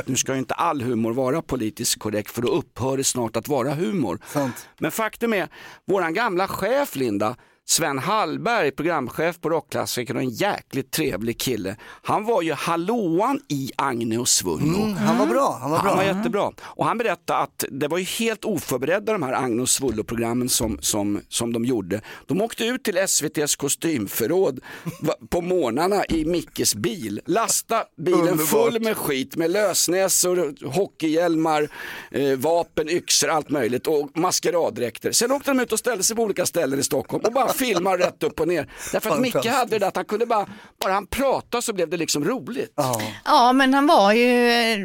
Nu 0.06 0.16
ska 0.16 0.34
ju 0.34 0.40
inte 0.40 0.54
all 0.54 0.82
humor 0.82 1.14
vara 1.14 1.42
politiskt 1.42 2.00
korrekt 2.00 2.32
för 2.32 2.42
då 2.42 2.48
upphör 2.48 2.98
det 2.98 3.04
snart 3.04 3.36
att 3.36 3.48
vara 3.48 3.74
humor. 3.74 4.20
Sant. 4.28 4.68
Men 4.78 4.92
faktum 4.92 5.34
är, 5.34 5.48
våran 5.86 6.14
gamla 6.14 6.48
chef 6.48 6.96
Linda, 6.96 7.36
Sven 7.66 8.00
Hallberg, 8.00 8.72
programchef 8.72 9.42
på 9.42 9.50
Rockklassikern 9.50 10.18
och 10.18 10.24
en 10.24 10.30
jäkligt 10.30 10.92
trevlig 10.92 11.40
kille. 11.40 11.76
Han 12.02 12.26
var 12.26 12.42
ju 12.42 12.54
hallåan 12.54 13.40
i 13.50 13.72
Agne 13.76 14.18
och 14.18 14.28
Svullo. 14.28 14.84
Mm, 14.84 14.94
han 14.94 15.18
var 15.18 15.26
bra, 15.28 15.58
han 15.62 15.72
var 15.72 15.80
bra. 15.80 15.90
Han 15.90 15.98
var 15.98 16.04
jättebra. 16.04 16.52
Och 16.62 16.86
han 16.86 16.98
berättade 16.98 17.40
att 17.40 17.66
det 17.72 17.88
var 17.88 17.98
ju 17.98 18.04
helt 18.04 18.46
oförberedda 18.46 19.12
de 19.12 19.24
här 19.24 19.34
Agne 19.34 19.62
och 19.62 19.70
Svullo-programmen 19.70 20.50
som, 20.50 20.78
som, 20.82 21.22
som 21.30 21.54
de 21.54 21.66
gjorde. 21.66 22.02
De 22.26 22.42
åkte 22.42 22.66
ut 22.66 22.84
till 22.84 22.98
SVTs 22.98 23.56
kostymförråd 23.56 24.60
på 25.30 25.42
morgnarna 25.42 26.06
i 26.06 26.26
Mickes 26.26 26.76
bil. 26.76 27.22
Lasta 27.26 27.84
bilen 27.98 28.20
Underbart. 28.20 28.48
full 28.48 28.82
med 28.82 28.98
skit 28.98 29.36
med 29.36 29.52
lösnäsor, 29.52 30.66
hockeyhjälmar, 30.68 31.70
eh, 32.12 32.38
vapen, 32.38 32.90
yxor, 32.90 33.28
allt 33.30 33.50
möjligt 33.50 33.88
och 33.88 34.18
maskeraddräkter. 34.18 35.12
Sen 35.12 35.32
åkte 35.32 35.52
de 35.52 35.60
ut 35.60 35.72
och 35.72 35.80
ställde 35.80 36.04
sig 36.04 36.16
på 36.16 36.22
olika 36.22 36.46
ställen 36.46 36.80
i 36.80 36.84
Stockholm 36.84 37.26
och 37.26 37.34
bara 37.34 37.53
filmar 37.54 37.98
rätt 37.98 38.24
upp 38.24 38.40
och 38.40 38.48
ner. 38.48 38.70
Därför 38.92 39.10
att 39.10 39.20
Micke 39.20 39.46
hade 39.46 39.70
det 39.72 39.80
där 39.80 39.88
att 39.88 39.96
han 39.96 40.06
kunde 40.06 40.26
bara, 40.26 40.46
bara 40.84 40.94
han 40.94 41.08
pratade 41.08 41.62
så 41.62 41.74
blev 41.74 41.90
det 41.90 41.98
liksom 41.98 42.26
roligt. 42.26 42.74
Ja. 42.76 43.02
Ja, 43.26 43.54
men 43.54 43.74
han 43.74 43.88
var 43.88 44.14
ju, 44.14 44.78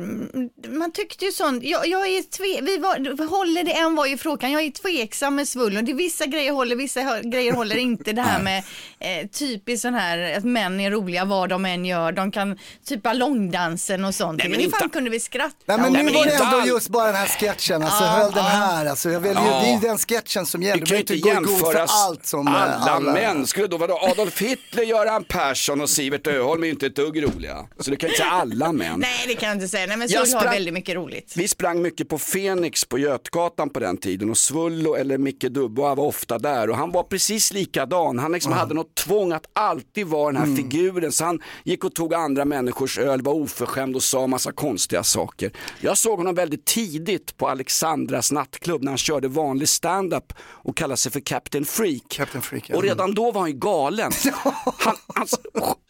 man 0.69 0.93
tyckte 0.93 1.25
ju 1.25 1.33
sånt, 1.33 1.65
jag, 1.65 1.87
jag 1.87 2.07
är 2.09 2.23
tve, 2.23 2.61
vi 2.63 2.79
var, 2.79 3.27
håller 3.29 3.65
det 3.65 3.73
än 3.73 3.95
var 3.95 4.07
ju 4.07 4.17
frågan, 4.19 4.53
jag 4.53 4.63
är 4.63 4.71
tveksam 4.71 5.35
med 5.35 5.49
svullen, 5.49 5.85
det 5.85 5.93
är 5.93 5.95
vissa 5.95 6.27
grejer 6.27 6.53
håller, 6.53 6.77
vissa 6.77 7.21
grejer 7.21 7.53
håller 7.53 7.77
inte, 7.77 8.13
det 8.13 8.23
här 8.23 8.43
med 8.43 8.59
eh, 8.99 9.29
typiskt 9.29 9.83
sån 9.83 9.95
här 9.95 10.37
att 10.39 10.45
män 10.45 10.81
är 10.81 10.91
roliga 10.91 11.25
vad 11.25 11.49
de 11.49 11.65
än 11.65 11.85
gör, 11.85 12.13
de 12.13 12.31
kan 12.33 12.59
typ 12.85 13.03
ballongdansen 13.03 14.05
och 14.05 14.15
sånt, 14.15 14.39
Nej, 14.39 14.49
men 14.49 14.59
hur 14.59 14.65
inte- 14.67 14.79
fan 14.79 14.91
kunde 14.91 15.11
vi 15.11 15.21
skratta? 15.21 15.55
Nej 15.65 15.79
men 15.79 15.93
nu 15.93 15.99
var 16.13 16.25
det 16.25 16.33
inte 16.33 16.45
ändå 16.45 16.57
all- 16.59 16.69
just 16.69 16.89
bara 16.89 17.07
den 17.07 17.15
här 17.17 17.27
sketchen, 17.27 17.83
alltså 17.83 18.05
höll 18.05 18.33
den 18.33 18.45
här, 18.45 18.87
alltså 18.87 19.11
jag 19.11 19.21
väljer, 19.21 19.43
Ja. 19.47 19.61
det 19.65 19.87
är 19.87 19.89
den 19.89 19.99
sketchen 19.99 20.47
som 20.47 20.63
gäller. 20.63 20.81
Du 20.81 20.87
kan 20.87 20.97
ju 20.97 21.01
inte 21.01 21.17
gå 21.19 21.31
i 21.31 21.35
god 21.35 21.59
för 21.61 21.87
allt 21.89 22.27
som 22.27 22.47
eh, 22.67 22.87
alla, 22.87 23.13
män. 23.13 23.47
Skulle 23.47 23.67
då 23.67 23.77
vara 23.77 24.11
Adolf 24.11 24.41
Hitler, 24.43 24.83
Göran 24.83 25.25
Persson 25.25 25.81
och 25.81 25.91
Sivert 25.91 26.27
Öholm 26.27 26.63
är 26.63 26.67
ju 26.67 26.73
inte 26.73 26.87
ett 26.87 26.97
dugg 26.97 27.23
roliga. 27.23 27.67
Så 27.79 27.91
du 27.91 27.97
kan 27.97 28.09
inte 28.11 28.19
säga 28.23 28.31
alla 28.31 28.73
män. 28.73 29.01
Nej 29.01 29.25
det 29.29 29.35
kan 29.35 29.49
jag 29.49 29.57
inte 29.57 29.69
säga, 29.69 29.87
nej 29.87 29.97
men 29.97 30.09
Jag 30.09 30.21
har 30.21 30.27
sprang- 30.27 30.51
väldigt 30.53 30.75
mycket 30.75 30.95
roligt. 30.95 31.33
Vi 31.37 31.49
sprang 31.49 31.83
mycket 31.83 32.09
på 32.09 32.19
Fenix 32.19 32.85
på 32.85 32.99
Götgatan 32.99 33.71
på 33.71 33.81
den 33.81 33.97
tiden 33.97 34.31
och 34.31 34.39
Svullo 34.39 34.95
eller 34.95 35.19
Micke 35.19 35.41
Dubois 35.51 35.97
var 35.97 36.05
ofta 36.07 36.39
där 36.39 36.71
och 36.71 36.77
han 36.77 36.93
var 36.93 37.03
precis 37.03 37.53
likadan. 37.53 38.19
Han 38.19 38.33
liksom 38.33 38.53
hade 38.53 38.75
något 38.75 38.95
tvång 38.95 39.33
att 39.33 39.45
alltid 39.53 40.07
vara 40.07 40.33
den 40.33 40.49
här 40.51 40.57
figuren 40.57 41.13
så 41.13 41.25
han 41.25 41.41
gick 41.65 41.85
och 41.85 41.95
tog 41.95 42.15
andra 42.15 42.45
människors 42.45 42.99
öl, 42.99 43.23
var 43.23 43.33
oförskämd 43.33 43.97
och 43.97 44.03
sa 44.03 44.27
massa 44.27 44.53
konstiga 44.53 45.03
saker. 45.03 45.51
Jag 45.81 45.99
såg 45.99 46.19
honom 46.19 46.35
väldigt 46.35 46.65
tidigt 46.65 47.37
på 47.37 47.49
Alexandras 47.49 48.33
nattklubb 48.33 48.83
när 48.83 48.91
han 48.93 48.99
körde 48.99 49.29
vanlig 49.29 49.69
stand-up 49.69 50.33
och 50.41 50.77
kallade 50.77 50.97
sig 50.97 51.13
för 51.13 51.21
Captain 51.21 51.65
Freak. 51.65 52.03
Captain 52.09 52.43
Ja. 52.67 52.77
Och 52.77 52.83
redan 52.83 53.15
då 53.15 53.33
var 53.33 53.41
han 53.41 53.51
ju 53.51 53.57
galen. 53.59 54.13
Han, 54.79 54.97
hans 55.15 55.35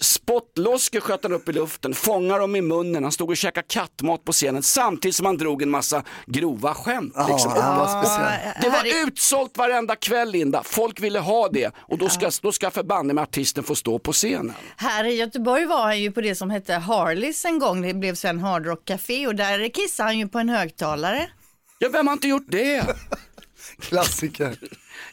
spottloskor 0.00 1.00
sköt 1.00 1.23
han 1.23 1.33
upp 1.33 1.49
i 1.49 1.53
luften, 1.53 1.95
fångar 1.95 2.38
dem 2.38 2.57
i 2.57 2.61
munnen, 2.61 3.03
han 3.03 3.12
stod 3.12 3.31
och 3.31 3.37
käkade 3.37 3.67
kattmat 3.69 4.25
på 4.25 4.33
scenen 4.33 4.62
samtidigt 4.62 5.15
som 5.17 5.27
han 5.27 5.37
drog 5.38 5.62
en 5.62 5.71
massa 5.71 6.03
grova 6.27 6.75
skämt. 6.75 7.12
Ja, 7.17 7.29
Liksom. 7.29 7.53
var 7.55 8.03
speciell. 8.03 8.53
Det 8.62 8.71
Här 8.71 8.87
är- 8.87 9.03
var 9.03 9.07
utsålt 9.09 9.59
varenda 9.59 9.97
kväll 9.97 10.31
Linda, 10.31 10.62
folk 10.62 11.00
ville 11.00 11.19
ha 11.19 11.49
det 11.49 11.71
och 11.79 11.99
då 11.99 12.09
ska, 12.09 12.31
då 12.43 12.53
ska 12.53 12.71
förbanne 12.71 13.15
med 13.15 13.23
artisten 13.23 13.65
få 13.65 13.75
stå 13.75 13.99
på 13.99 14.12
scenen. 14.12 14.53
Här 14.77 15.05
i 15.05 15.15
Göteborg 15.15 15.65
var 15.67 15.83
han 15.83 16.00
ju 16.00 16.12
på 16.12 16.21
det 16.21 16.35
som 16.35 16.50
hette 16.50 16.75
Harleys 16.75 17.45
en 17.45 17.59
gång, 17.59 17.83
det 17.83 17.95
blev 17.95 18.15
sen 18.15 18.38
Hard 18.38 18.67
Rock 18.67 18.85
Café 18.85 19.27
och 19.27 19.35
där 19.35 19.69
kissade 19.75 20.09
han 20.09 20.19
ju 20.19 20.29
på 20.29 20.38
en 20.38 20.49
högtalare. 20.49 21.29
Ja, 21.79 21.88
vem 21.93 22.07
har 22.07 22.12
inte 22.12 22.29
gjort 22.29 22.47
det? 22.49 22.85
Klassiker. 23.81 24.57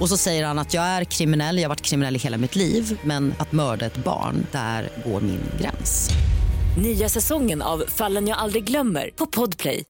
Och 0.00 0.08
så 0.08 0.16
säger 0.16 0.46
han 0.46 0.58
att 0.58 0.74
jag 0.74 0.84
är 0.84 1.04
kriminell, 1.04 1.56
jag 1.56 1.64
har 1.64 1.68
varit 1.68 1.80
kriminell 1.80 2.16
i 2.16 2.18
hela 2.18 2.36
mitt 2.36 2.56
liv 2.56 3.00
men 3.04 3.34
att 3.38 3.52
mörda 3.52 3.86
ett 3.86 3.96
barn, 3.96 4.46
där 4.52 4.88
går 5.04 5.20
min 5.20 5.40
gräns. 5.60 6.10
Nya 6.82 7.08
säsongen 7.08 7.62
av 7.62 7.84
Fallen 7.88 8.28
jag 8.28 8.38
aldrig 8.38 8.64
glömmer 8.64 9.10
på 9.16 9.26
Podplay. 9.26 9.84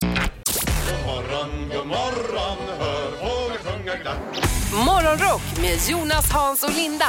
Morgonrock 4.87 5.43
med 5.61 5.79
Jonas, 5.88 6.33
Hans 6.33 6.65
och 6.65 6.75
Linda 6.77 7.07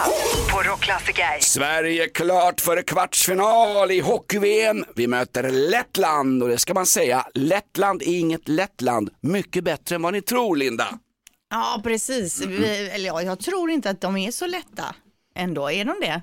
på 0.52 0.62
Rockklassiker. 0.62 1.40
Sverige 1.42 2.08
klart 2.08 2.62
för 2.62 2.82
kvartsfinal 2.82 3.92
i 3.92 4.00
hockey-VM. 4.00 4.86
Vi 4.96 5.08
möter 5.08 5.50
Lettland 5.50 6.44
och 6.44 6.50
det 6.50 6.58
ska 6.58 6.74
man 6.74 6.86
säga, 6.86 7.26
Lettland 7.34 8.02
är 8.02 8.20
inget 8.20 8.48
Lettland. 8.48 9.10
Mycket 9.22 9.64
bättre 9.64 9.96
än 9.96 10.02
vad 10.02 10.14
ni 10.14 10.22
tror 10.22 10.56
Linda. 10.56 10.88
Ja, 11.50 11.82
precis. 11.84 12.42
Vi, 12.42 12.90
eller 12.90 13.06
ja, 13.08 13.22
jag 13.22 13.40
tror 13.40 13.72
inte 13.72 13.90
att 13.90 14.02
de 14.02 14.18
är 14.18 14.32
så 14.32 14.48
lätta 14.48 14.96
ändå. 15.36 15.72
Är 15.72 15.86
de 15.86 15.96
det? 16.02 16.22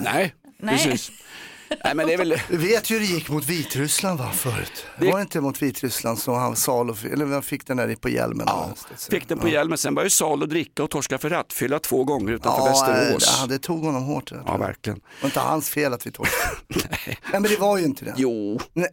Nej, 0.00 0.34
Nej. 0.58 0.76
precis. 0.76 1.10
Nej 1.84 1.94
men 1.94 2.06
det 2.06 2.12
är 2.14 2.18
väl, 2.18 2.34
Du 2.48 2.56
vet 2.56 2.90
ju 2.90 2.94
hur 2.98 3.00
det 3.00 3.06
gick 3.14 3.28
mot 3.28 3.44
Vitryssland 3.46 4.18
va, 4.18 4.30
förut? 4.32 4.86
Det- 4.98 5.06
Var 5.10 5.16
det 5.16 5.22
inte 5.22 5.40
mot 5.40 5.62
Vitryssland 5.62 6.18
som 6.18 6.34
han 6.34 6.56
Salo, 6.56 6.96
eller 7.12 7.26
han 7.26 7.42
fick 7.42 7.66
den 7.66 7.76
där 7.76 7.94
på 7.94 8.08
hjälmen? 8.08 8.46
ja, 8.50 8.74
fick 9.10 9.28
den 9.28 9.38
på 9.38 9.48
hjälmen, 9.48 9.78
sen 9.78 9.94
var 9.94 10.04
ju 10.04 10.10
Salo 10.10 10.46
dricka 10.46 10.82
och 10.82 10.90
torska 10.90 11.18
för 11.18 11.30
rattfylla 11.30 11.78
två 11.78 12.04
gånger 12.04 12.32
utanför 12.32 12.64
Västerås. 12.64 13.38
Ja, 13.40 13.46
det 13.46 13.58
tog 13.58 13.84
honom 13.84 14.02
hårt. 14.02 14.30
Det, 14.30 14.42
Ja, 14.46 14.56
verkligen. 14.56 14.98
Det 14.98 15.04
var 15.22 15.28
inte 15.28 15.40
hans 15.40 15.70
fel 15.70 15.92
att 15.92 16.06
vi 16.06 16.12
torskade. 16.12 16.56
Nej. 17.06 17.18
men 17.32 17.42
det 17.42 17.56
var 17.60 17.78
ju 17.78 17.84
inte 17.84 18.04
det. 18.04 18.14
Jo, 18.16 18.60
Nej, 18.72 18.88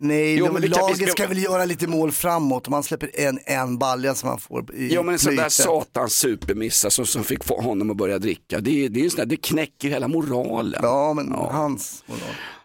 nej 0.00 0.36
Jo, 0.38 0.46
de, 0.46 0.52
men 0.52 0.62
vi 0.62 0.68
laget 0.68 1.10
ska- 1.10 1.26
väl 1.26 1.42
göra 1.42 1.64
lite 1.64 1.86
mål 1.86 2.12
framåt 2.12 2.68
man 2.68 2.82
släpper 2.82 3.10
en, 3.14 3.38
en 3.46 3.78
balja 3.78 4.14
som 4.14 4.28
man 4.28 4.38
får 4.38 4.74
i 4.74 4.94
jo 4.94 5.02
men 5.02 5.12
en 5.12 5.18
sån 5.18 5.36
där 5.36 5.48
satans 5.48 6.14
supermissa 6.14 6.90
som, 6.90 7.06
som 7.06 7.24
fick 7.24 7.44
få 7.44 7.60
honom 7.60 7.90
att 7.90 7.96
börja 7.96 8.18
dricka, 8.18 8.60
det, 8.60 8.88
det, 8.88 9.04
är 9.04 9.08
sån 9.08 9.18
där, 9.18 9.26
det 9.26 9.36
knäcker 9.36 9.88
hela 9.88 10.08
moralen. 10.08 10.80
Ja, 10.82 11.14
men 11.14 11.32
hans 11.32 12.04
moral. 12.06 12.20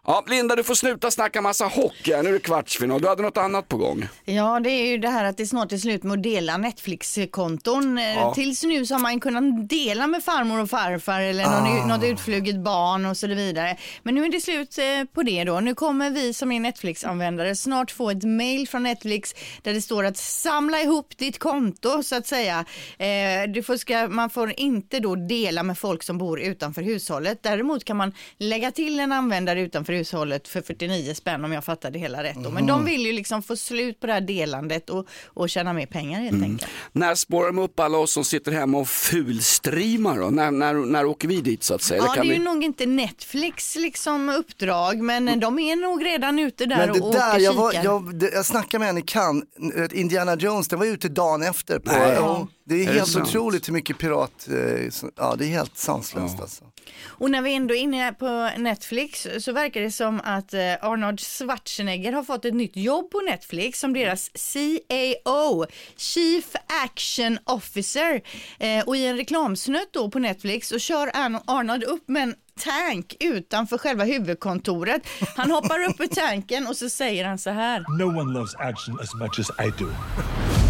Ja, 0.05 0.23
Linda, 0.27 0.55
du 0.55 0.63
får 0.63 0.75
sluta 0.75 1.11
snacka 1.11 1.41
massa 1.41 1.65
hockey. 1.65 2.11
Nu 2.23 2.29
är 2.29 2.33
det 2.33 2.39
kvartsfinal. 2.39 3.01
Du 3.01 3.07
hade 3.07 3.21
något 3.21 3.37
annat 3.37 3.67
på 3.67 3.77
gång. 3.77 4.07
Ja, 4.25 4.59
det 4.59 4.69
är 4.69 4.85
ju 4.87 4.97
det 4.97 5.09
här 5.09 5.23
att 5.25 5.37
det 5.37 5.45
snart 5.47 5.71
är 5.71 5.77
slut 5.77 6.03
med 6.03 6.13
att 6.17 6.23
dela 6.23 6.57
Netflix-konton. 6.57 7.97
Eh, 7.97 8.33
Tills 8.33 8.63
nu 8.63 8.85
så 8.85 8.93
har 8.93 8.99
man 8.99 9.19
kunnat 9.19 9.69
dela 9.69 10.07
med 10.07 10.23
farmor 10.23 10.61
och 10.61 10.69
farfar 10.69 11.21
eller 11.21 11.45
någon, 11.45 11.87
något 11.87 12.03
utfluget 12.03 12.59
barn 12.59 13.05
och 13.05 13.17
så 13.17 13.27
vidare. 13.27 13.77
Men 14.03 14.15
nu 14.15 14.25
är 14.25 14.31
det 14.31 14.41
slut 14.41 14.77
eh, 14.77 14.85
på 15.13 15.23
det 15.23 15.43
då. 15.43 15.59
Nu 15.59 15.75
kommer 15.75 16.09
vi 16.09 16.33
som 16.33 16.51
är 16.51 16.59
Netflix-användare 16.59 17.55
snart 17.55 17.91
få 17.91 18.09
ett 18.09 18.23
mail 18.23 18.67
från 18.67 18.83
Netflix 18.83 19.35
där 19.61 19.73
det 19.73 19.81
står 19.81 20.03
att 20.05 20.17
samla 20.17 20.81
ihop 20.81 21.17
ditt 21.17 21.39
konto 21.39 22.03
så 22.03 22.15
att 22.15 22.27
säga. 22.27 22.65
Eh, 22.97 23.51
du 23.53 23.63
får 23.63 23.77
ska, 23.77 24.07
man 24.07 24.29
får 24.29 24.53
inte 24.59 24.99
då 24.99 25.15
dela 25.15 25.63
med 25.63 25.77
folk 25.77 26.03
som 26.03 26.17
bor 26.17 26.39
utanför 26.41 26.81
hushållet. 26.81 27.43
Däremot 27.43 27.83
kan 27.85 27.97
man 27.97 28.13
lägga 28.37 28.71
till 28.71 28.99
en 28.99 29.11
användare 29.11 29.61
utanför 29.61 29.88
hushållet 29.93 30.47
för 30.47 30.61
49 30.61 31.13
spänn 31.13 31.45
om 31.45 31.51
jag 31.51 31.63
fattar 31.63 31.91
det 31.91 31.99
hela 31.99 32.23
rätt. 32.23 32.37
Då. 32.43 32.49
Men 32.49 32.65
de 32.65 32.85
vill 32.85 33.05
ju 33.05 33.13
liksom 33.13 33.43
få 33.43 33.55
slut 33.55 33.99
på 33.99 34.07
det 34.07 34.13
här 34.13 34.21
delandet 34.21 34.89
och, 34.89 35.07
och 35.25 35.49
tjäna 35.49 35.73
mer 35.73 35.85
pengar 35.85 36.21
helt 36.21 36.43
enkelt. 36.43 36.71
När 36.91 37.15
spårar 37.15 37.47
de 37.47 37.59
upp 37.59 37.79
alla 37.79 37.97
oss 37.97 38.13
som 38.13 38.23
sitter 38.23 38.51
hemma 38.51 38.77
och 38.77 38.87
fulstreamar 38.89 40.19
då? 40.19 40.29
När, 40.29 40.51
när, 40.51 40.73
när 40.73 41.05
åker 41.05 41.27
vi 41.27 41.41
dit 41.41 41.63
så 41.63 41.73
att 41.73 41.81
säga? 41.81 42.01
Ja, 42.03 42.09
det 42.09 42.15
kan 42.15 42.25
är 42.25 42.33
ju 42.33 42.39
vi... 42.39 42.45
nog 42.45 42.63
inte 42.63 42.85
Netflix 42.85 43.75
liksom 43.75 44.29
uppdrag, 44.29 45.01
men 45.01 45.39
de 45.39 45.59
är 45.59 45.75
nog 45.75 46.05
redan 46.05 46.39
ute 46.39 46.65
där 46.65 46.77
Men 46.77 46.93
det 46.93 47.01
och 47.01 47.13
där, 47.13 47.29
åker 47.29 47.39
jag, 47.39 47.53
var, 47.53 47.73
jag, 47.73 48.15
det, 48.15 48.31
jag 48.33 48.45
snackade 48.45 48.79
med 48.79 48.89
en 48.89 48.97
i 48.97 49.01
Cannes, 49.01 49.43
Indiana 49.91 50.35
Jones, 50.35 50.67
den 50.67 50.79
var 50.79 50.85
ute 50.85 51.09
dagen 51.09 51.43
efter. 51.43 51.79
På, 51.79 51.91
Nej. 51.91 52.13
ja, 52.15 52.47
det 52.63 52.75
är 52.75 52.81
Är 52.81 52.85
det 52.85 52.99
helt 52.99 53.11
sant? 53.11 53.27
otroligt 53.27 53.67
hur 53.67 53.73
mycket 53.73 53.97
pirat, 53.97 54.47
eh, 54.47 54.91
ja 55.15 55.35
det 55.37 55.45
är 55.45 55.49
helt 55.49 55.77
sanslöst 55.77 56.39
alltså. 56.41 56.63
Och 57.05 57.31
när 57.31 57.41
vi 57.41 57.55
ändå 57.55 57.75
är 57.75 57.79
inne 57.79 58.13
på 58.13 58.49
Netflix 58.57 59.27
så 59.39 59.51
verkar 59.51 59.78
det 59.79 59.91
som 59.91 60.21
att 60.23 60.53
eh, 60.53 60.59
Arnold 60.81 61.19
Schwarzenegger 61.19 62.11
har 62.11 62.23
fått 62.23 62.45
ett 62.45 62.53
nytt 62.53 62.75
jobb 62.75 63.11
på 63.11 63.21
Netflix 63.29 63.79
som 63.79 63.93
deras 63.93 64.29
CAO, 64.29 65.65
Chief 65.97 66.55
Action 66.83 67.39
Officer. 67.43 68.21
Eh, 68.59 68.87
och 68.87 68.97
i 68.97 69.05
en 69.05 69.17
reklamsnutt 69.17 69.89
då 69.91 70.09
på 70.11 70.19
Netflix 70.19 70.67
så 70.67 70.79
kör 70.79 71.11
Arnold 71.47 71.83
upp 71.83 72.07
med 72.07 72.23
en 72.23 72.35
tank 72.59 73.15
utanför 73.19 73.77
själva 73.77 74.03
huvudkontoret. 74.03 75.01
Han 75.35 75.51
hoppar 75.51 75.83
upp 75.83 75.99
ur 75.99 76.07
tanken 76.07 76.67
och 76.67 76.77
så 76.77 76.89
säger 76.89 77.25
han 77.25 77.37
så 77.37 77.49
här. 77.49 77.85
No 77.99 78.19
one 78.19 78.33
loves 78.33 78.55
action 78.55 78.99
as 78.99 79.15
much 79.15 79.39
as 79.39 79.49
I 79.67 79.83
do. 79.83 79.89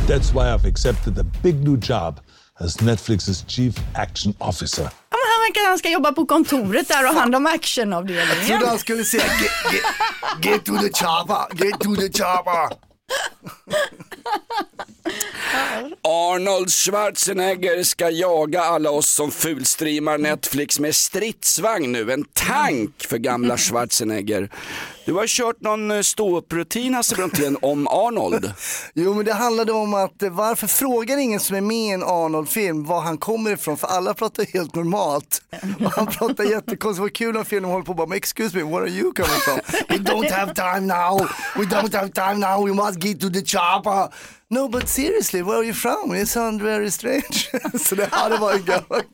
That's 0.08 0.34
why 0.34 0.54
I've 0.54 0.70
accepted 0.72 1.16
the 1.16 1.24
big 1.44 1.56
new 1.56 1.78
job 1.78 2.20
as 2.60 2.82
Netflix's 2.82 3.46
chief 3.48 3.76
action 3.96 4.34
officer. 4.40 4.90
Ja, 5.56 5.62
men 5.62 5.70
han 5.70 5.78
ska 5.80 5.90
jobba 5.90 6.12
på 6.12 6.26
kontoret 6.26 6.88
där 6.88 7.04
och 7.04 7.14
ha 7.14 7.20
hand 7.20 7.36
om 7.36 7.46
actionavdelningen. 7.46 8.46
Trodde 8.48 8.68
han 8.68 8.80
skulle 8.80 9.04
säga 9.04 9.24
get, 9.24 9.74
get, 9.74 9.84
get 10.46 10.66
to 10.66 10.78
the 10.78 10.90
chopper, 10.90 11.66
get 11.66 11.80
to 11.80 11.96
the 11.96 12.24
chopper. 12.24 12.90
Arnold 16.04 16.72
Schwarzenegger 16.72 17.84
ska 17.84 18.10
jaga 18.10 18.62
alla 18.62 18.90
oss 18.92 19.10
som 19.10 19.32
fulstreamar 19.32 20.18
Netflix 20.18 20.80
med 20.80 20.96
stridsvagn 20.96 21.92
nu. 21.92 22.12
En 22.12 22.24
tank 22.34 23.06
för 23.08 23.18
gamla 23.18 23.58
Schwarzenegger. 23.58 24.50
Du 25.10 25.16
har 25.16 25.28
kört 25.28 25.62
någon 25.62 25.92
eh, 25.92 26.02
ståupprutin 26.02 26.94
Hasse 26.94 27.16
Brontén 27.16 27.58
om 27.62 27.88
Arnold. 27.88 28.54
Jo 28.94 29.14
men 29.14 29.26
det 29.26 29.34
handlade 29.34 29.72
om 29.72 29.94
att 29.94 30.24
eh, 30.24 30.30
varför 30.30 30.68
frågar 30.68 31.18
ingen 31.18 31.40
som 31.40 31.56
är 31.56 31.62
med 31.62 31.78
i 31.78 31.90
en 31.90 32.04
Arnold-film 32.04 32.86
var 32.86 33.02
han 33.02 33.18
kommer 33.18 33.52
ifrån? 33.52 33.78
För 33.78 33.88
alla 33.88 34.14
pratar 34.14 34.46
helt 34.54 34.76
normalt. 34.76 35.42
Och 35.86 35.92
han 35.92 36.08
pratar 36.08 36.44
jättekonstigt. 36.52 37.02
Var 37.02 37.10
kul 37.10 37.34
när 37.34 37.44
filmen 37.44 37.72
håller 37.72 37.86
på 37.86 37.92
och 37.92 37.96
bara, 37.96 38.08
"Men 38.08 38.18
excuse 38.18 38.58
me, 38.58 38.64
where 38.64 38.82
are 38.82 38.90
you 38.90 39.14
coming 39.14 39.40
from? 39.46 39.60
We 39.90 39.96
don't 39.96 40.32
have 40.32 40.54
time 40.54 40.88
now, 40.88 41.28
we 41.56 41.64
don't 41.66 41.96
have 41.96 42.10
time 42.10 42.36
now, 42.48 42.66
we 42.66 42.74
must 42.74 43.04
get 43.04 43.22
to 43.22 43.30
the 43.30 43.42
chopper. 43.46 44.10
No 44.52 44.68
but 44.68 44.90
seriously, 44.90 45.42
where 45.44 45.58
are 45.58 45.64
you 45.64 45.74
from? 45.74 46.16
You 46.16 46.26
sound 46.26 46.62
very 46.62 46.92
strange. 46.92 47.50
Så 47.80 47.96
det 47.96 48.08
hade 48.12 48.38
varit 48.38 48.66
gammalt. 48.66 49.06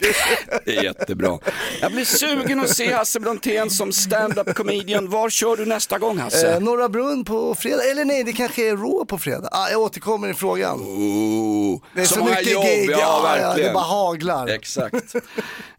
Det 0.65 0.77
är 0.77 0.83
jättebra. 0.83 1.39
Jag 1.81 1.91
blir 1.91 2.05
sugen 2.05 2.59
att 2.59 2.69
se 2.69 2.93
Hasse 2.93 3.19
Brontén 3.19 3.69
som 3.69 3.91
stand-up 3.91 4.55
comedian. 4.55 5.09
Var 5.09 5.29
kör 5.29 5.57
du 5.57 5.65
nästa 5.65 5.99
gång 5.99 6.17
Hasse? 6.17 6.53
Eh, 6.53 6.59
Norra 6.59 6.89
Brunn 6.89 7.25
på 7.25 7.55
fredag, 7.55 7.83
eller 7.91 8.05
nej 8.05 8.23
det 8.23 8.33
kanske 8.33 8.69
är 8.69 8.75
Rå 8.75 9.05
på 9.05 9.17
fredag. 9.17 9.49
Ah, 9.51 9.69
jag 9.69 9.81
återkommer 9.81 10.27
i 10.29 10.33
frågan. 10.33 10.79
Oh, 10.81 11.81
Det 11.95 12.01
är 12.01 12.05
så, 12.05 12.25
mycket 12.25 12.51
jobb, 12.51 12.63
gig, 12.65 12.89
ja, 12.91 12.97
ja, 12.97 13.37
ja, 13.39 13.53
det 13.63 13.73
bara 13.73 13.83
haglar. 13.83 14.47
Exakt. 14.47 15.15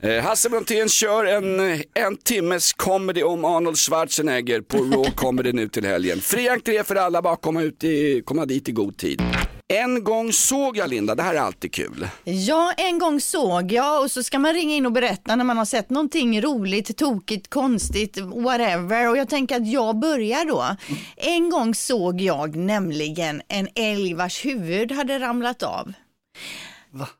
Eh, 0.00 0.22
Hasse 0.22 0.48
Brontén 0.48 0.88
kör 0.88 1.24
en, 1.24 1.60
en 1.94 2.16
timmes 2.24 2.72
comedy 2.72 3.22
om 3.22 3.44
Arnold 3.44 3.78
Schwarzenegger 3.78 4.60
på 4.60 4.76
Raw 4.78 5.10
Comedy 5.14 5.52
nu 5.52 5.68
till 5.68 5.86
helgen. 5.86 6.20
Fri 6.20 6.48
entré 6.48 6.84
för 6.84 6.96
alla, 6.96 7.22
bara 7.22 7.36
komma, 7.36 7.62
ut 7.62 7.84
i, 7.84 8.22
komma 8.24 8.44
dit 8.46 8.68
i 8.68 8.72
god 8.72 8.96
tid. 8.96 9.22
En 9.68 10.04
gång 10.04 10.32
såg 10.32 10.76
jag 10.76 10.90
Linda, 10.90 11.14
det 11.14 11.22
här 11.22 11.34
är 11.34 11.38
alltid 11.38 11.72
kul. 11.72 12.08
Ja, 12.24 12.72
en 12.76 12.98
gång 12.98 13.20
såg 13.20 13.72
jag 13.72 14.02
och 14.02 14.10
så 14.10 14.22
ska 14.22 14.38
man 14.38 14.54
ringa 14.54 14.74
in 14.74 14.86
och 14.86 14.92
berätta 14.92 15.36
när 15.36 15.44
man 15.44 15.56
har 15.58 15.64
sett 15.64 15.90
någonting 15.90 16.42
roligt, 16.42 16.96
tokigt, 16.96 17.50
konstigt, 17.50 18.18
whatever. 18.18 19.08
Och 19.10 19.16
jag 19.16 19.28
tänker 19.28 19.56
att 19.56 19.66
jag 19.72 19.98
börjar 19.98 20.44
då. 20.44 20.76
En 21.16 21.50
gång 21.50 21.74
såg 21.74 22.20
jag 22.20 22.56
nämligen 22.56 23.42
en 23.48 23.68
älg 23.74 24.14
vars 24.14 24.44
huvud 24.44 24.92
hade 24.92 25.18
ramlat 25.18 25.62
av. 25.62 25.92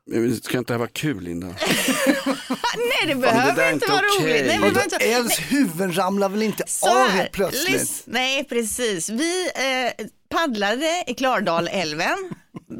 Men 0.05 0.35
Ska 0.35 0.57
inte 0.57 0.73
det 0.73 0.73
här 0.73 0.79
vara 0.79 0.89
kul 0.89 1.23
Linda? 1.23 1.47
Nej, 1.47 1.55
det 3.07 3.13
det 3.13 3.15
behöver 3.15 3.63
är 3.63 3.73
inte 3.73 3.91
vara 3.91 4.01
okej. 4.19 4.33
roligt. 4.33 4.47
Nej, 4.47 4.59
men 4.59 4.73
det 4.73 5.13
Älgs 5.13 5.39
huvud 5.39 5.97
ramlar 5.97 6.29
väl 6.29 6.43
inte 6.43 6.63
Så 6.67 6.89
av 7.03 7.07
helt 7.09 7.31
plötsligt? 7.31 7.81
lys- 7.81 8.03
Nej, 8.05 8.43
precis. 8.43 9.09
Vi 9.09 9.49
eh, 9.55 10.05
paddlade 10.29 11.03
i 11.07 11.13
Klardalälven. 11.13 12.17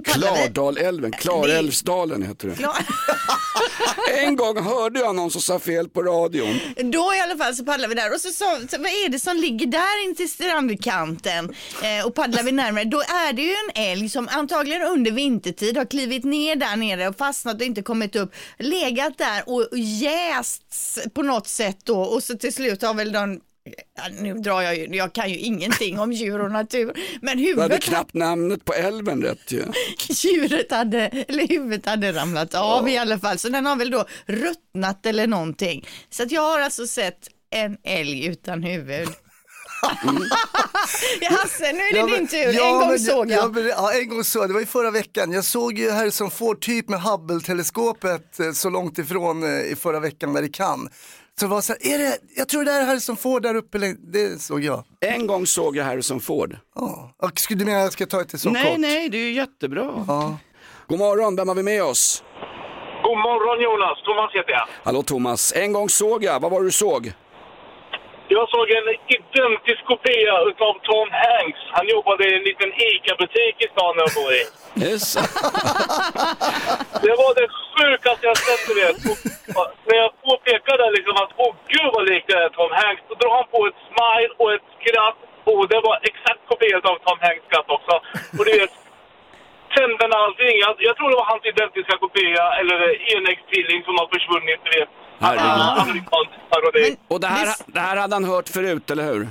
Paddlade 0.06 0.38
Klardalälven, 0.38 1.12
Klarälvsdalen 1.12 2.24
heter 2.24 2.48
det. 2.48 2.56
Klar- 2.56 2.86
En 4.18 4.36
gång 4.36 4.64
hörde 4.64 5.00
jag 5.00 5.16
någon 5.16 5.32
som 5.32 5.42
sa 5.42 5.60
fel 5.60 5.90
på 5.90 6.04
radion. 6.04 6.60
Då 6.92 7.14
i 7.14 7.20
alla 7.20 7.38
fall 7.38 7.56
så 7.56 7.66
paddlar 7.66 7.88
vi 7.88 7.96
där 7.96 8.14
och 8.14 8.22
så 8.22 8.30
sa 8.30 8.60
så, 8.70 8.78
vad 8.78 8.86
är 8.92 9.10
det 9.10 9.20
som 9.20 9.38
ligger 9.38 9.66
där 9.68 10.04
intill 10.06 10.30
strandkanten 10.32 11.54
eh, 11.84 12.06
och 12.06 12.16
paddlar 12.16 12.44
vi 12.44 12.52
närmare 12.52 12.84
då 12.84 13.00
är 13.00 13.34
det 13.34 13.42
ju 13.42 13.52
en 13.52 13.84
älg 13.84 14.10
som 14.10 14.28
antagligen 14.32 14.82
under 14.82 15.12
vintertid 15.12 15.78
har 15.78 15.86
klivit 15.86 16.24
ner 16.24 16.56
där 16.56 16.76
nere 16.76 17.08
och 17.08 17.18
fastnat 17.18 17.56
och 17.56 17.62
inte 17.62 17.82
kommit 17.82 18.16
upp, 18.16 18.32
legat 18.60 19.18
där 19.18 19.44
och 19.50 19.68
jästs 19.78 21.00
på 21.14 21.22
något 21.22 21.48
sätt 21.48 21.78
då 21.84 22.00
och 22.02 22.24
så 22.24 22.38
till 22.38 22.54
slut 22.54 22.82
har 22.82 22.94
väl 22.94 23.12
de 23.12 23.34
Ja, 23.34 23.42
nu 24.20 24.34
drar 24.34 24.62
jag 24.62 24.78
ju, 24.78 24.86
jag 24.96 25.14
kan 25.14 25.30
ju 25.30 25.38
ingenting 25.38 26.00
om 26.00 26.12
djur 26.12 26.42
och 26.42 26.52
natur, 26.52 26.86
men 27.22 27.38
Du 27.38 27.44
hade 27.44 27.62
huvudet, 27.62 27.84
knappt 27.84 28.14
namnet 28.14 28.66
på 28.66 28.74
älven 28.74 29.22
rätt 29.24 29.52
ju. 29.52 29.64
djuret 30.10 30.72
hade, 30.72 31.00
eller 31.08 31.48
huvudet 31.48 31.86
hade 31.86 32.12
ramlat 32.14 32.54
av 32.56 32.90
i 32.90 32.98
alla 32.98 33.20
fall, 33.20 33.40
så 33.40 33.50
den 33.50 33.66
har 33.66 33.76
väl 33.76 33.92
då 33.92 34.06
ruttnat 34.26 35.06
eller 35.06 35.28
någonting. 35.28 35.88
Så 36.10 36.24
att 36.24 36.32
jag 36.32 36.42
har 36.42 36.60
alltså 36.60 36.88
sett 36.88 37.28
en 37.50 37.78
älg 37.84 38.26
utan 38.26 38.64
huvud. 38.64 39.08
ja, 41.22 41.30
Hasse, 41.32 41.72
nu 41.74 41.80
är 41.80 41.94
det 41.94 42.00
Ja, 42.00 42.18
din 42.18 42.28
tur. 42.28 42.38
ja, 42.54 42.68
en 42.74 42.80
gång 42.80 42.88
men- 42.90 43.00
såg 43.00 43.32
jag. 43.32 43.44
Ja, 43.44 43.48
men- 43.48 43.68
ja, 43.68 43.94
en 43.94 44.10
gång 44.10 44.24
såg 44.24 44.44
jag. 44.44 44.50
Det 44.50 44.54
var 44.54 44.60
ju 44.60 44.66
förra 44.66 44.92
veckan. 44.92 45.32
Jag 45.32 45.44
såg 45.46 45.78
ju 45.80 45.92
Harrison 45.92 46.32
Ford 46.32 46.62
typ 46.62 46.90
med 46.90 47.00
Hubble-teleskopet 47.02 48.40
eh, 48.40 48.52
så 48.52 48.70
långt 48.70 48.98
ifrån 48.98 49.44
eh, 49.44 49.72
i 49.72 49.76
förra 49.76 50.00
veckan 50.00 50.34
där 50.34 50.42
det 50.42 50.50
kan. 50.54 50.90
Så 51.40 51.48
var 51.48 51.62
så 51.62 51.74
här, 51.74 51.94
är 51.94 51.98
det, 51.98 52.18
jag 52.36 52.48
tror 52.48 52.66
det 52.66 52.72
är 52.72 52.86
Harrison 52.86 53.18
Ford 53.18 53.42
där 53.42 53.56
uppe, 53.56 53.78
det 54.14 54.42
såg 54.42 54.64
jag. 54.64 54.84
En 55.02 55.28
gång 55.28 55.46
såg 55.46 55.76
jag 55.76 55.86
Harrison 55.86 56.20
Ford. 56.20 56.58
Ja. 56.76 57.12
Och 57.18 57.40
skulle 57.40 57.60
du 57.60 57.66
mena 57.66 57.78
att 57.78 57.84
jag 57.84 57.94
ska 57.94 58.06
ta 58.06 58.24
det 58.24 58.38
så 58.38 58.50
nej, 58.50 58.72
kort? 58.72 58.80
nej, 58.80 59.10
det 59.10 59.18
är 59.18 59.22
ju 59.22 59.34
jättebra. 59.34 60.06
Ja. 60.08 60.38
God 60.88 61.00
morgon, 61.00 61.36
vem 61.36 61.48
har 61.48 61.56
vi 61.56 61.64
med 61.64 61.84
oss? 61.84 62.24
God 63.04 63.18
morgon 63.18 63.64
Jonas, 63.64 64.04
Thomas 64.06 64.32
heter 64.34 64.52
jag. 64.52 64.68
Hallå 64.84 65.04
Thomas, 65.04 65.54
en 65.56 65.74
gång 65.74 65.90
såg 65.90 66.24
jag, 66.24 66.40
vad 66.40 66.52
var 66.52 66.60
det 66.60 66.68
du 66.68 66.72
såg? 66.72 67.14
Jag 68.36 68.50
såg 68.50 68.66
en 68.78 68.88
identisk 69.18 69.82
kopia 69.92 70.36
utav 70.50 70.74
Tom 70.90 71.10
Hanks. 71.24 71.62
Han 71.78 71.86
jobbade 71.96 72.22
i 72.30 72.36
en 72.38 72.44
liten 72.50 72.72
ICA-butik 72.88 73.56
i 73.66 73.68
stan 73.74 73.94
jag 74.04 74.12
bor 74.18 74.32
i. 74.42 74.44
Yes. 74.86 75.06
Det 77.06 77.16
var 77.24 77.32
det 77.40 77.48
sjukaste 77.74 78.24
jag 78.30 78.38
sett, 78.46 78.64
du 78.70 78.74
vet. 78.84 78.98
Och, 79.58 79.68
när 79.88 79.98
jag 80.04 80.12
påpekade 80.28 80.84
liksom 80.98 81.16
att 81.24 81.32
åh 81.44 81.54
gud 81.74 81.90
vad 81.96 82.04
likt 82.10 82.28
det 82.28 82.38
är 82.46 82.50
Tom 82.50 82.72
Hanks, 82.82 83.04
då 83.10 83.14
drog 83.20 83.34
han 83.38 83.48
på 83.54 83.60
ett 83.70 83.80
smile 83.90 84.32
och 84.42 84.50
ett 84.56 84.68
skratt. 84.78 85.20
Och 85.52 85.62
det 85.72 85.80
var 85.88 85.96
exakt 86.10 86.42
kopia 86.50 86.78
av 86.92 86.98
Tom 87.06 87.20
Hanks 87.26 87.44
skratt 87.48 87.70
också. 87.78 87.94
Och 88.38 88.44
du 88.48 88.52
vet, 88.60 88.74
tänderna 89.76 90.16
och 90.20 90.26
allting. 90.26 90.56
Jag, 90.66 90.74
jag 90.88 90.94
tror 90.96 91.08
det 91.12 91.20
var 91.22 91.30
hans 91.34 91.46
identiska 91.54 91.94
kopia, 92.04 92.44
eller 92.60 92.78
enäggstvilling 93.16 93.80
som 93.88 93.94
har 94.00 94.08
försvunnit, 94.16 94.60
du 94.66 94.72
vet. 94.80 94.92
Herregud. 95.24 96.28
Ah, 96.58 96.68
Amerikansk 96.68 96.74
parodi. 96.74 96.98
Och 97.08 97.20
det 97.20 97.28
här, 97.28 97.56
det 97.68 97.80
här 97.80 97.96
hade 97.98 98.16
han 98.16 98.24
hört 98.26 98.50
förut, 98.50 98.92
eller 98.92 99.04
hur? 99.14 99.28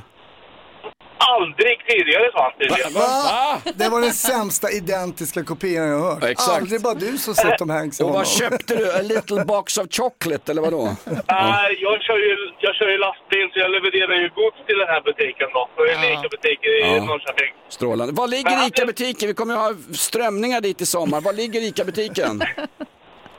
Aldrig 1.19 1.77
tidigare, 1.89 2.31
sa 2.33 2.43
han 2.43 2.53
tydligen. 2.59 2.93
Va? 2.93 3.73
Det 3.75 3.89
var 3.89 4.01
den 4.01 4.13
sämsta 4.13 4.71
identiska 4.71 5.45
kopian 5.45 5.89
jag 5.89 6.01
hört. 6.01 6.19
Ja, 6.23 6.29
exakt. 6.29 6.57
Aldrig 6.61 6.83
bara 6.83 6.95
du 6.95 7.19
som 7.19 7.35
sett 7.35 7.59
Tom 7.59 7.71
Hanks 7.71 8.01
Och 8.01 8.11
vad 8.11 8.27
köpte 8.27 8.75
du? 8.77 8.93
A 8.93 9.03
little 9.03 9.45
box 9.45 9.79
of 9.79 9.87
chocolate, 9.91 10.53
eller 10.53 10.63
vadå? 10.63 10.97
Nej, 11.05 11.77
jag 11.81 12.03
kör 12.03 12.19
ju, 12.19 12.37
jag 12.61 12.75
kör 12.75 12.89
ju 12.89 12.99
lastbil 12.99 13.49
så 13.53 13.59
jag 13.59 13.71
levererar 13.71 14.15
ju 14.23 14.29
gods 14.29 14.57
till 14.67 14.79
den 14.79 14.89
här 14.89 15.01
butiken 15.01 15.49
då. 15.53 15.69
Det 15.77 15.93
är 15.93 15.97
en 15.97 16.13
ICA-butik 16.13 16.59
i 16.65 16.81
Ja. 16.81 17.05
Norrköping. 17.05 17.51
Strålande. 17.69 18.13
Var 18.15 18.29
ligger 18.29 18.67
ICA-butiken? 18.67 19.29
Vi 19.29 19.35
kommer 19.35 19.55
ju 19.55 19.61
ha 19.61 19.73
strömningar 19.95 20.61
dit 20.61 20.81
i 20.81 20.87
sommar. 20.87 21.21
Var 21.21 21.33
ligger 21.33 21.61
ICA-butiken? 21.61 22.43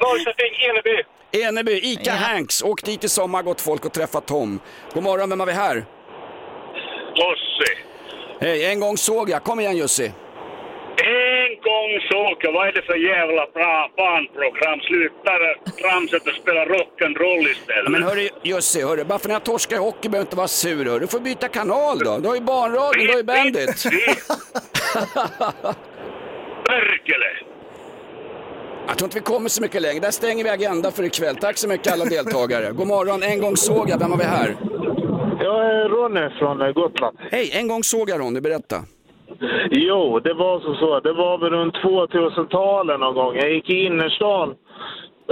Norrköping, 0.07 0.53
Eneby. 0.69 1.03
Eneby, 1.31 1.79
ICA 1.83 2.11
Hanks. 2.11 2.63
Åk 2.63 2.83
dit 2.83 3.03
i 3.03 3.09
sommar 3.09 3.43
gott 3.43 3.61
folk 3.61 3.85
och 3.85 3.93
träffa 3.93 4.21
Tom. 4.21 4.59
God 4.93 5.03
morgon, 5.03 5.29
vem 5.29 5.39
har 5.39 5.47
vi 5.47 5.53
här? 5.53 5.85
Jussi. 7.15 7.73
Hej, 8.39 8.65
en 8.65 8.79
gång 8.79 8.97
såg 8.97 9.29
jag. 9.29 9.43
Kom 9.43 9.59
igen 9.59 9.77
Jussi. 9.77 10.11
En 10.97 11.49
gång 11.69 11.91
såg 12.11 12.37
jag, 12.39 12.51
vad 12.53 12.67
är 12.67 12.71
det 12.71 12.81
för 12.81 12.95
jävla 12.95 13.47
bra 13.53 13.89
barnprogram? 13.97 14.79
Sluta 14.79 15.31
tramset 15.81 16.27
och 16.27 16.33
spela 16.33 16.65
rock'n'roll 16.65 17.51
istället. 17.51 17.91
Men 17.91 18.03
hörru 18.03 18.29
Jussi, 18.43 18.81
hörru, 18.81 19.03
bara 19.03 19.19
för 19.19 19.27
när 19.27 19.35
jag 19.35 19.43
torskar 19.43 19.75
i 19.75 19.79
hockey 19.79 20.09
behöver 20.09 20.25
du 20.25 20.27
inte 20.27 20.35
vara 20.35 20.47
sur. 20.47 20.85
Hörru. 20.85 20.99
Du 20.99 21.07
får 21.07 21.19
byta 21.19 21.47
kanal 21.47 21.99
då. 21.99 22.17
Du 22.17 22.27
har 22.27 22.35
ju 22.35 22.41
barnradion, 22.41 23.05
du 23.05 23.11
har 23.11 23.17
ju 23.17 23.23
Bandit. 23.23 23.83
Perkele! 26.65 27.25
Jag 28.87 28.97
tror 28.97 29.07
inte 29.07 29.19
vi 29.19 29.23
kommer 29.23 29.49
så 29.49 29.61
mycket 29.61 29.81
längre. 29.81 29.99
Där 29.99 30.11
stänger 30.11 30.43
vi 30.43 30.49
Agenda 30.49 30.91
för 30.91 31.03
ikväll. 31.03 31.35
Tack 31.35 31.57
så 31.57 31.67
mycket 31.67 31.93
alla 31.93 32.05
deltagare. 32.05 32.71
God 32.71 32.87
morgon, 32.87 33.23
en 33.23 33.39
gång 33.41 33.55
såg 33.55 33.89
jag. 33.89 33.99
Vem 33.99 34.11
har 34.11 34.17
vi 34.17 34.23
här? 34.23 34.49
Jag 35.39 35.65
är 35.65 35.89
Ronny 35.89 36.29
från 36.39 36.61
eh, 36.61 36.71
Gotland. 36.71 37.17
Hej, 37.31 37.51
en 37.53 37.67
gång 37.67 37.83
såg 37.83 38.09
jag 38.09 38.19
Ronny. 38.19 38.41
Berätta. 38.41 38.75
Jo, 39.71 40.19
det 40.19 40.33
var 40.33 40.59
som 40.59 40.75
så. 40.75 40.99
Det 40.99 41.13
var 41.13 41.37
väl 41.37 41.49
runt 41.49 41.75
2000-talet 41.75 42.99
någon 42.99 43.15
gång. 43.15 43.35
Jag 43.35 43.53
gick 43.53 43.69
i 43.69 43.85
innerstan 43.85 44.49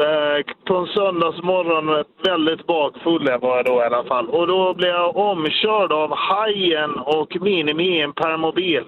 eh, 0.06 0.38
på 0.68 0.76
en 0.76 0.88
söndagsmorgon, 0.88 2.04
väldigt 2.26 2.68
bakfull 2.68 3.26
jag 3.28 3.40
var 3.40 3.56
jag 3.58 3.66
då 3.66 3.76
i 3.82 3.86
alla 3.86 4.04
fall. 4.04 4.30
Och 4.30 4.48
då 4.48 4.74
blev 4.74 4.90
jag 4.90 5.18
omkörd 5.18 5.92
av 5.92 6.10
Hajen 6.16 6.92
och 6.92 7.38
Minimi 7.42 7.98
i 7.98 8.02
en 8.02 8.14
permobil. 8.14 8.84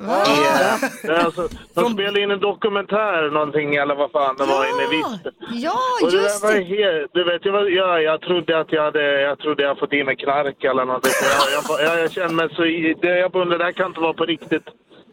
Yeah. 0.00 0.80
Det 1.02 1.08
är 1.12 1.24
Alltså, 1.24 1.48
de 1.74 1.92
spelade 1.92 2.20
in 2.20 2.30
en 2.30 2.40
dokumentär 2.40 3.30
någonting 3.30 3.74
eller 3.76 3.94
vad 3.94 4.10
fan 4.10 4.36
det 4.36 4.44
var 4.44 4.64
inne 4.64 4.82
i 4.82 4.96
Visby. 4.96 5.30
Ja, 5.66 5.78
Och 6.02 6.10
det 6.10 6.16
just 6.16 6.42
där 6.42 6.48
var 6.48 6.54
det. 6.54 6.64
helt, 6.64 7.10
du 7.14 7.24
vet, 7.24 7.44
jag, 7.44 7.52
var, 7.52 7.64
jag, 7.64 8.02
jag 8.02 8.20
trodde 8.20 8.60
att 8.60 8.72
jag 8.72 8.82
hade, 8.84 9.20
jag 9.20 9.38
trodde 9.38 9.62
jag 9.62 9.78
fått 9.78 9.92
i 9.92 10.04
mig 10.04 10.16
knark 10.16 10.64
eller 10.64 10.84
någonting. 10.84 11.12
Jag, 11.22 11.78
jag, 11.78 11.86
jag, 11.90 12.00
jag 12.04 12.12
kände 12.12 12.34
mig 12.34 12.48
så, 12.56 12.62
det, 13.02 13.18
jag 13.18 13.34
undrar, 13.36 13.58
det 13.58 13.64
där 13.64 13.72
kan 13.72 13.86
inte 13.86 14.00
vara 14.00 14.12
på 14.12 14.24
riktigt. 14.24 14.64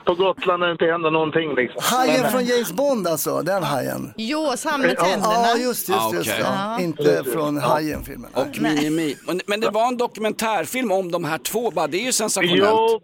På 0.06 0.14
Gotland 0.16 0.60
när 0.60 0.68
det 0.68 0.72
inte 0.72 0.86
händer 0.86 1.12
någonting 1.12 1.56
liksom. 1.56 1.82
Hajen 1.98 2.22
Men- 2.22 2.32
från 2.32 2.46
James 2.46 2.72
Bond 2.74 3.08
alltså, 3.08 3.42
den 3.42 3.64
hajen. 3.64 4.14
Jaws, 4.18 4.66
han 4.66 4.82
med 4.82 4.96
Ja, 4.98 5.04
tänderna. 5.04 5.34
Ja, 5.34 5.58
just, 5.58 5.90
just, 5.90 6.02
Ah, 6.02 6.12
just 6.14 6.30
okej. 6.32 6.42
ja. 6.44 6.76
Ja. 6.78 6.84
Inte 6.84 7.24
från 7.34 7.58
Hajen-filmen. 7.58 8.32
Och 8.34 8.48
Minimi. 8.62 9.16
Men- 9.28 9.42
Men 9.48 9.60
det 9.60 9.70
var 9.70 9.88
en 9.88 9.98
dokumentärfilm 9.98 10.92
om 10.92 11.12
de 11.12 11.24
här 11.24 11.38
två 11.38 11.72
bara. 11.72 11.88
Det 11.88 11.98
är 11.98 12.06
ju 12.06 12.12
sensationellt. 12.12 12.62
Jo, 12.62 13.02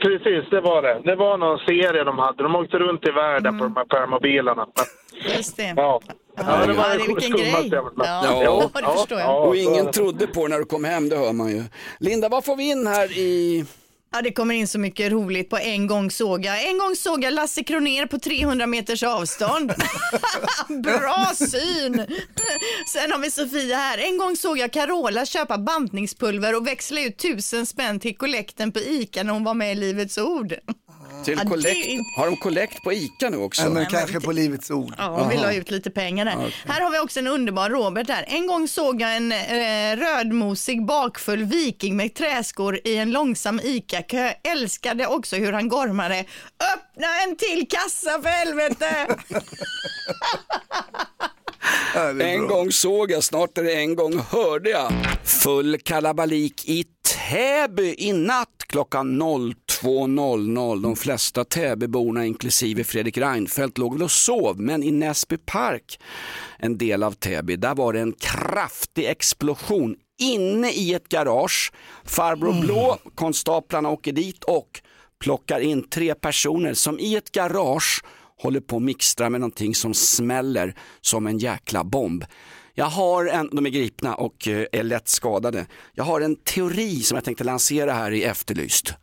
Precis, 0.00 0.50
det 0.50 0.60
var 0.60 0.82
det. 0.82 1.00
Det 1.04 1.16
var 1.16 1.38
någon 1.38 1.58
serie 1.58 2.04
de 2.04 2.18
hade. 2.18 2.42
De 2.42 2.56
åkte 2.56 2.78
runt 2.78 3.06
i 3.06 3.10
världen 3.10 3.58
på 3.58 3.64
de 3.64 3.76
här 3.76 3.84
permobilerna. 3.84 4.66
Just 5.36 5.56
det. 5.56 5.74
Ja. 5.76 6.00
Ja, 6.36 6.66
det 6.66 6.72
var 6.72 6.84
ja, 6.88 6.98
det 6.98 7.06
vilken 7.06 7.30
grej. 7.30 7.70
Ja, 7.96 8.42
Jo, 8.44 8.70
det 8.74 8.86
förstår 8.98 9.18
jag. 9.18 9.48
Och 9.48 9.56
ingen 9.56 9.90
trodde 9.90 10.26
på 10.26 10.48
när 10.48 10.58
du 10.58 10.64
kom 10.64 10.84
hem, 10.84 11.08
det 11.08 11.16
hör 11.16 11.32
man 11.32 11.48
ju. 11.50 11.64
Linda, 11.98 12.28
vad 12.28 12.44
får 12.44 12.56
vi 12.56 12.70
in 12.70 12.86
här 12.86 13.18
i... 13.18 13.64
Ja, 14.12 14.22
det 14.22 14.32
kommer 14.32 14.54
in 14.54 14.68
så 14.68 14.78
mycket 14.78 15.12
roligt 15.12 15.50
på 15.50 15.58
en 15.58 15.86
gång 15.86 16.10
såg 16.10 16.44
jag. 16.44 16.68
En 16.68 16.78
gång 16.78 16.96
såg 16.96 17.24
jag 17.24 17.34
Lasse 17.34 17.64
Kroner 17.64 18.06
på 18.06 18.18
300 18.18 18.66
meters 18.66 19.02
avstånd. 19.02 19.72
Bra 20.68 21.32
syn! 21.34 22.06
Sen 22.92 23.12
har 23.12 23.18
vi 23.18 23.30
Sofia 23.30 23.76
här. 23.76 23.98
En 23.98 24.18
gång 24.18 24.36
såg 24.36 24.58
jag 24.58 24.72
Carola 24.72 25.26
köpa 25.26 25.58
bantningspulver 25.58 26.56
och 26.56 26.66
växla 26.66 27.00
ut 27.00 27.18
tusen 27.18 27.66
spänn 27.66 28.00
till 28.00 28.16
kollekten 28.16 28.72
på 28.72 28.78
ICA 28.78 29.22
när 29.22 29.32
hon 29.32 29.44
var 29.44 29.54
med 29.54 29.72
i 29.72 29.74
Livets 29.74 30.18
Ord. 30.18 30.54
Till 31.24 31.34
Ja, 31.48 31.70
inte- 31.70 32.10
Har 32.16 32.26
de 32.26 32.36
kollekt 32.36 32.82
på 32.82 32.92
ICA 32.92 33.30
nu 33.30 33.36
också? 33.36 33.62
Ja, 33.62 33.68
men 33.68 33.74
Nej, 33.74 33.82
men 33.82 34.00
kanske 34.00 34.20
på 34.20 34.32
Livets 34.32 34.70
Ord. 34.70 34.94
Ja, 34.98 35.28
vill 35.28 35.38
ha 35.38 35.52
ut 35.52 35.70
lite 35.70 35.90
pengar 35.90 36.24
där. 36.24 36.34
Okej. 36.38 36.54
Här 36.68 36.80
har 36.80 36.90
vi 36.90 36.98
också 36.98 37.18
en 37.20 37.26
underbar 37.26 37.70
Robert 37.70 38.08
här. 38.08 38.24
En 38.28 38.46
gång 38.46 38.68
såg 38.68 39.00
jag 39.00 39.16
en 39.16 39.32
eh, 39.32 39.96
rödmosig 39.96 40.84
bakfull 40.86 41.44
viking 41.44 41.96
med 41.96 42.14
träskor 42.14 42.78
i 42.84 42.96
en 42.96 43.10
långsam 43.10 43.60
ICA-kö. 43.64 44.32
Älskade 44.52 45.06
också 45.06 45.36
hur 45.36 45.52
han 45.52 45.68
gormade. 45.68 46.24
Öppna 46.74 47.06
en 47.28 47.36
till 47.36 47.66
kassa 47.68 48.22
för 48.22 48.28
helvete! 48.28 49.06
En 52.20 52.46
gång 52.46 52.72
såg 52.72 53.10
jag, 53.10 53.24
snart 53.24 53.58
är 53.58 53.62
det 53.62 53.72
en 53.74 53.94
gång 53.96 54.18
hörde 54.30 54.70
jag. 54.70 54.92
Full 55.24 55.78
kalabalik 55.78 56.68
i 56.68 56.84
Täby 57.28 57.94
i 57.98 58.12
natt 58.12 58.48
klockan 58.66 59.18
02.00. 59.82 60.82
De 60.82 60.96
flesta 60.96 61.44
Täbyborna 61.44 62.26
inklusive 62.26 62.84
Fredrik 62.84 63.18
Reinfeldt 63.18 63.78
låg 63.78 63.92
väl 63.92 64.02
och 64.02 64.10
sov, 64.10 64.60
men 64.60 64.82
i 64.82 64.90
Näsby 64.90 65.36
park, 65.36 66.00
en 66.58 66.78
del 66.78 67.02
av 67.02 67.12
Täby, 67.12 67.56
där 67.56 67.74
var 67.74 67.92
det 67.92 68.00
en 68.00 68.12
kraftig 68.12 69.04
explosion 69.04 69.96
inne 70.20 70.70
i 70.70 70.94
ett 70.94 71.08
garage. 71.08 71.72
Farbror 72.04 72.60
Blå, 72.60 72.98
konstaplarna 73.14 73.88
åker 73.88 74.12
dit 74.12 74.44
och 74.44 74.80
plockar 75.20 75.60
in 75.60 75.88
tre 75.88 76.14
personer 76.14 76.74
som 76.74 76.98
i 76.98 77.16
ett 77.16 77.32
garage 77.32 78.04
håller 78.42 78.60
på 78.60 78.76
att 78.76 78.82
mixtra 78.82 79.30
med 79.30 79.40
någonting 79.40 79.74
som 79.74 79.94
smäller 79.94 80.74
som 81.00 81.26
en 81.26 81.38
jäkla 81.38 81.84
bomb. 81.84 82.24
Jag 82.74 82.86
har 82.86 83.26
en, 83.26 83.48
de 83.52 83.66
är 83.66 83.70
gripna 83.70 84.14
och 84.14 84.48
eh, 84.48 84.66
är 84.72 84.82
lätt 84.82 85.08
skadade. 85.08 85.66
Jag 85.94 86.04
har 86.04 86.20
en 86.20 86.36
teori 86.36 87.00
som 87.00 87.16
jag 87.16 87.24
tänkte 87.24 87.44
lansera 87.44 87.92
här 87.92 88.10
i 88.10 88.24
Efterlyst. 88.24 88.94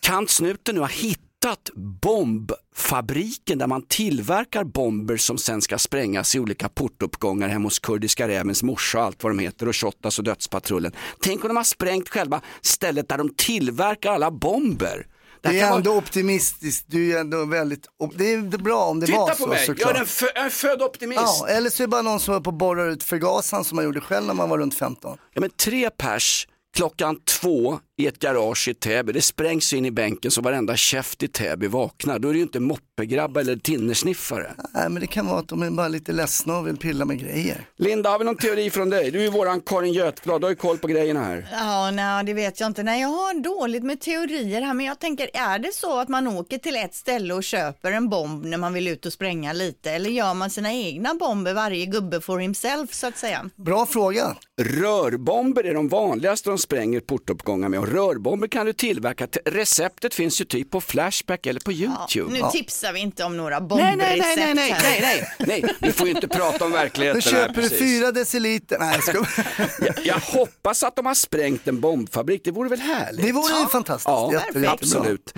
Kan 0.00 0.28
snuten 0.28 0.74
nu 0.74 0.80
ha 0.80 0.88
hittat 0.88 1.70
bombfabriken 1.76 3.58
där 3.58 3.66
man 3.66 3.82
tillverkar 3.82 4.64
bomber 4.64 5.16
som 5.16 5.38
sen 5.38 5.62
ska 5.62 5.78
sprängas 5.78 6.34
i 6.34 6.38
olika 6.38 6.68
portuppgångar 6.68 7.48
hemma 7.48 7.66
hos 7.66 7.78
Kurdiska 7.78 8.28
rävens 8.28 8.62
morsa 8.62 8.98
och 8.98 9.04
allt 9.04 9.22
vad 9.22 9.32
de 9.32 9.38
heter 9.38 9.68
och 9.68 9.76
Shottaz 9.76 10.18
och 10.18 10.24
Dödspatrullen. 10.24 10.92
Tänk 11.20 11.44
om 11.44 11.48
de 11.48 11.56
har 11.56 11.64
sprängt 11.64 12.08
själva 12.08 12.40
stället 12.62 13.08
där 13.08 13.18
de 13.18 13.34
tillverkar 13.34 14.12
alla 14.12 14.30
bomber. 14.30 15.06
Det 15.40 15.48
Det 15.48 15.60
är 15.60 15.66
vara- 15.68 15.76
ändå 15.76 15.96
optimistiskt. 15.96 16.84
Du 16.88 17.12
är 17.16 17.20
ändå 17.20 17.44
väldigt, 17.44 17.86
det 18.14 18.32
är 18.32 18.42
bra 18.58 18.84
om 18.84 19.00
det 19.00 19.06
Titta 19.06 19.18
var 19.18 19.28
på 19.28 19.34
så 19.36 19.46
mig, 19.46 19.58
jag 19.58 19.66
såklart. 19.66 19.96
är, 19.96 20.00
en 20.00 20.06
fö- 20.06 20.26
jag 20.34 20.46
är 20.46 20.50
född 20.50 20.82
optimist. 20.82 21.20
Ja, 21.20 21.48
eller 21.48 21.70
så 21.70 21.82
är 21.82 21.86
det 21.86 21.90
bara 21.90 22.02
någon 22.02 22.20
som 22.20 22.34
var 22.34 22.40
på 22.40 22.50
och 22.50 22.54
borrar 22.56 22.90
ut 22.90 23.02
förgasaren 23.02 23.64
som 23.64 23.76
man 23.76 23.84
gjorde 23.84 24.00
själv 24.00 24.26
när 24.26 24.34
man 24.34 24.48
var 24.48 24.58
runt 24.58 24.74
15. 24.74 25.18
Ja, 25.34 25.40
men 25.40 25.50
tre 25.50 25.90
pers 25.90 26.48
klockan 26.76 27.16
två 27.40 27.78
i 27.98 28.06
ett 28.06 28.18
garage 28.18 28.68
i 28.68 28.74
Täby. 28.74 29.12
Det 29.12 29.22
sprängs 29.22 29.72
in 29.72 29.84
i 29.84 29.90
bänken 29.90 30.30
så 30.30 30.40
varenda 30.40 30.76
käft 30.76 31.22
i 31.22 31.28
Täby 31.28 31.66
vaknar. 31.66 32.18
Då 32.18 32.28
är 32.28 32.32
det 32.32 32.36
ju 32.36 32.42
inte 32.42 32.60
moppegrabbar 32.60 33.40
eller 33.40 33.56
tinnersniffare. 33.56 34.52
Nej, 34.74 34.88
men 34.88 35.00
det 35.00 35.06
kan 35.06 35.26
vara 35.26 35.38
att 35.38 35.48
de 35.48 35.62
är 35.62 35.70
bara 35.70 35.88
lite 35.88 36.12
ledsna 36.12 36.58
och 36.58 36.66
vill 36.66 36.76
pilla 36.76 37.04
med 37.04 37.20
grejer. 37.20 37.66
Linda, 37.76 38.10
har 38.10 38.18
vi 38.18 38.24
någon 38.24 38.36
teori 38.36 38.70
från 38.70 38.90
dig? 38.90 39.10
Du 39.10 39.18
är 39.18 39.22
ju 39.22 39.30
våran 39.30 39.60
Karin 39.60 39.92
Götblad, 39.92 40.40
du 40.40 40.44
har 40.44 40.50
ju 40.50 40.56
koll 40.56 40.78
på 40.78 40.86
grejerna 40.86 41.24
här. 41.24 41.48
Ja, 41.52 41.90
nej, 41.90 42.24
det 42.24 42.34
vet 42.34 42.60
jag 42.60 42.66
inte. 42.66 42.82
Nej, 42.82 43.00
jag 43.00 43.08
har 43.08 43.42
dåligt 43.42 43.82
med 43.82 44.00
teorier 44.00 44.62
här, 44.62 44.74
men 44.74 44.86
jag 44.86 44.98
tänker, 44.98 45.30
är 45.32 45.58
det 45.58 45.74
så 45.74 46.00
att 46.00 46.08
man 46.08 46.28
åker 46.28 46.58
till 46.58 46.76
ett 46.76 46.94
ställe 46.94 47.34
och 47.34 47.44
köper 47.44 47.92
en 47.92 48.08
bomb 48.08 48.44
när 48.44 48.58
man 48.58 48.72
vill 48.72 48.88
ut 48.88 49.06
och 49.06 49.12
spränga 49.12 49.52
lite, 49.52 49.90
eller 49.90 50.10
gör 50.10 50.34
man 50.34 50.50
sina 50.50 50.72
egna 50.72 51.14
bomber, 51.14 51.54
varje 51.54 51.86
gubbe 51.86 52.20
for 52.20 52.38
himself, 52.38 52.94
så 52.94 53.06
att 53.06 53.18
säga? 53.18 53.50
Bra 53.56 53.86
fråga. 53.86 54.36
Rörbomber 54.60 55.64
är 55.66 55.74
de 55.74 55.88
vanligaste 55.88 56.50
de 56.50 56.58
spränger 56.58 57.00
portuppgångar 57.00 57.68
med 57.68 57.87
och 57.88 57.94
rörbomber 57.94 58.48
kan 58.48 58.66
du 58.66 58.72
tillverka. 58.72 59.26
Te- 59.26 59.40
Receptet 59.44 60.14
finns 60.14 60.40
ju 60.40 60.44
typ 60.44 60.70
på 60.70 60.80
Flashback 60.80 61.46
eller 61.46 61.60
på 61.60 61.72
YouTube. 61.72 62.32
Nu 62.32 62.40
tipsar 62.52 62.92
vi 62.92 63.00
inte 63.00 63.24
om 63.24 63.36
några 63.36 63.58
Nej, 63.58 63.68
bombrecept 63.68 63.98
nej, 63.98 64.20
nej, 64.36 64.54
nej, 64.54 64.54
nej, 64.54 65.00
nej, 65.02 65.28
nej, 65.38 65.62
nej, 65.62 65.74
vi 65.80 65.92
får 65.92 66.08
ju 66.08 66.14
inte 66.14 66.28
prata 66.28 66.64
om 66.64 66.70
Då 66.70 66.76
verkligheten 66.76 67.22
här 67.24 67.30
köper 67.30 67.62
du 67.62 67.68
fyra 67.68 68.12
deciliter. 68.12 68.78
Nej, 68.78 68.94
jag 68.94 69.04
ska... 69.04 69.44
Jag, 69.86 70.06
jag 70.06 70.18
hoppas 70.18 70.82
att 70.82 70.96
de 70.96 71.06
har 71.06 71.14
sprängt 71.14 71.68
en 71.68 71.80
bombfabrik, 71.80 72.40
det 72.44 72.50
vore 72.50 72.68
väl 72.68 72.80
härligt? 72.80 73.26
Det 73.26 73.32
vore 73.32 73.60
ju 73.60 73.66
fantastiskt. 73.66 74.08
Ja, 74.08 74.32
Jätte, 74.32 74.70
absolut. 74.70 75.34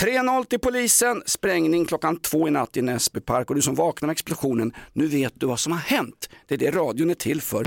3-0 0.00 0.44
till 0.44 0.58
polisen, 0.58 1.22
sprängning 1.26 1.86
klockan 1.86 2.20
två 2.20 2.48
i 2.48 2.50
natt 2.50 2.76
i 2.76 2.82
Näsby 2.82 3.20
park 3.20 3.50
och 3.50 3.56
du 3.56 3.62
som 3.62 3.74
vaknar 3.74 4.06
med 4.06 4.12
explosionen, 4.12 4.72
nu 4.92 5.06
vet 5.06 5.32
du 5.36 5.46
vad 5.46 5.60
som 5.60 5.72
har 5.72 5.78
hänt. 5.78 6.28
Det 6.48 6.54
är 6.54 6.58
det 6.58 6.70
radion 6.70 7.10
är 7.10 7.14
till 7.14 7.40
för. 7.42 7.66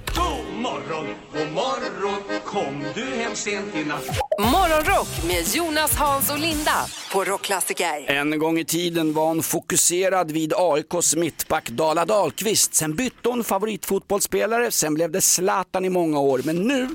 Morgon, 0.61 1.07
god 1.33 1.51
morgon, 1.53 2.39
kom 2.45 2.83
du 2.95 3.05
hem 3.05 3.35
sent 3.35 3.75
i 3.75 3.83
natt? 3.83 4.05
Morgonrock 4.39 5.07
med 5.27 5.47
Jonas, 5.55 5.95
Hans 5.95 6.31
och 6.31 6.39
Linda 6.39 6.85
på 7.13 7.23
Rockklassiker. 7.23 8.11
En 8.11 8.39
gång 8.39 8.59
i 8.59 8.65
tiden 8.65 9.13
var 9.13 9.25
hon 9.25 9.43
fokuserad 9.43 10.31
vid 10.31 10.53
AIKs 10.55 11.15
mittback 11.15 11.69
Dala 11.69 12.05
Dahlqvist. 12.05 12.73
Sen 12.73 12.95
bytte 12.95 13.29
hon 13.29 13.43
favoritfotbollsspelare, 13.43 14.71
sen 14.71 14.93
blev 14.93 15.11
det 15.11 15.21
Zlatan 15.21 15.85
i 15.85 15.89
många 15.89 16.19
år. 16.19 16.41
Men 16.43 16.55
nu 16.55 16.89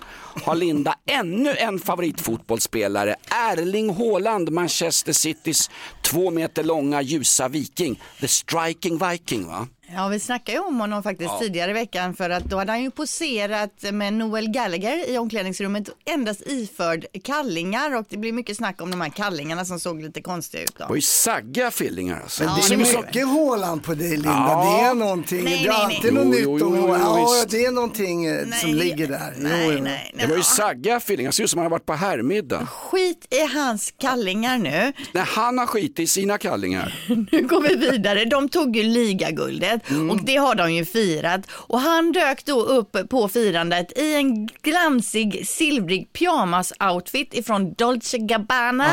har 0.44 0.54
Linda 0.54 0.94
ännu 1.06 1.56
en 1.56 1.78
favoritfotbollsspelare. 1.78 3.16
Erling 3.30 3.94
Haaland, 3.94 4.52
Manchester 4.52 5.12
Citys 5.12 5.70
två 6.02 6.30
meter 6.30 6.64
långa 6.64 7.02
ljusa 7.02 7.48
viking. 7.48 8.00
The 8.20 8.28
striking 8.28 8.98
viking 9.10 9.46
va? 9.46 9.68
Ja, 9.94 10.08
vi 10.08 10.20
snackade 10.20 10.58
ju 10.58 10.64
om 10.64 10.80
honom 10.80 11.02
faktiskt 11.02 11.30
Ja. 11.32 11.38
tidigare 11.38 11.70
i 11.70 11.74
veckan 11.74 12.14
för 12.14 12.30
att 12.30 12.44
då 12.44 12.56
hade 12.58 12.72
han 12.72 12.82
ju 12.82 12.90
poserat 12.90 13.70
med 13.92 14.12
Noel 14.12 14.48
Gallagher 14.48 15.10
i 15.10 15.18
omklädningsrummet 15.18 15.88
endast 16.04 16.42
iförd 16.46 17.06
kallingar 17.24 17.96
och 17.96 18.06
det 18.08 18.16
blir 18.16 18.32
mycket 18.32 18.56
snack 18.56 18.82
om 18.82 18.90
de 18.90 19.00
här 19.00 19.08
kallingarna 19.08 19.64
som 19.64 19.80
såg 19.80 20.02
lite 20.02 20.20
konstiga 20.22 20.62
ut. 20.62 20.78
Det 20.78 20.84
var 20.88 20.94
ju 20.96 21.00
sagga 21.02 21.70
fillingar 21.70 22.20
alltså. 22.22 22.44
Men 22.44 22.54
det 22.68 22.74
är 22.74 23.02
mycket 23.02 23.26
Håland 23.28 23.82
på 23.84 23.94
dig 23.94 24.10
Linda. 24.10 24.28
Ja. 24.30 24.78
Det 24.80 24.86
är 24.86 24.94
någonting. 24.94 25.44
Nej, 25.44 25.58
det 25.64 25.68
är 25.68 25.72
nej, 25.72 25.82
alltid 25.96 26.14
nej. 26.14 26.24
något 26.24 26.34
nytt 26.34 26.46
om 26.46 26.52
jo, 26.56 26.76
jo, 26.76 26.80
Håland. 26.80 27.02
Ja, 27.04 27.44
det 27.48 27.64
är 27.64 27.70
någonting 27.70 28.26
eh, 28.26 28.46
som 28.60 28.74
ligger 28.74 29.06
där. 29.08 29.34
Jo, 29.36 29.42
Nej, 29.42 29.70
jo. 29.76 29.82
nej, 29.84 30.14
Det 30.18 30.26
var 30.26 30.36
ju 30.36 30.42
sagga 30.42 31.00
fillingar, 31.00 31.30
ser 31.30 31.44
ut 31.44 31.50
som 31.50 31.58
han 31.58 31.64
har 31.64 31.70
varit 31.70 31.86
på 31.86 31.92
herrmiddag. 31.94 32.66
Skit 32.66 33.26
i 33.30 33.54
hans 33.54 33.94
kallingar 34.00 34.58
nu. 34.58 34.92
När 35.12 35.22
han 35.24 35.58
har 35.58 35.66
skit 35.66 35.98
i 35.98 36.06
sina 36.06 36.38
kallingar. 36.38 36.94
Nu 37.32 37.46
går 37.46 37.60
vi 37.60 37.74
vidare. 37.90 38.24
De 38.24 38.48
tog 38.48 38.76
ju 38.76 38.82
ligaguldet 38.82 39.75
Mm. 39.90 40.10
och 40.10 40.24
det 40.24 40.36
har 40.36 40.54
de 40.54 40.72
ju 40.72 40.84
firat. 40.84 41.40
Och 41.50 41.80
han 41.80 42.12
dök 42.12 42.44
då 42.44 42.62
upp 42.62 42.96
på 43.08 43.28
firandet 43.28 43.98
i 43.98 44.14
en 44.14 44.46
glansig 44.46 45.48
silvrig 45.48 46.08
pyjamas-outfit 46.12 47.34
ifrån 47.34 47.74
Dolce 47.74 48.18
Gabbana. 48.18 48.92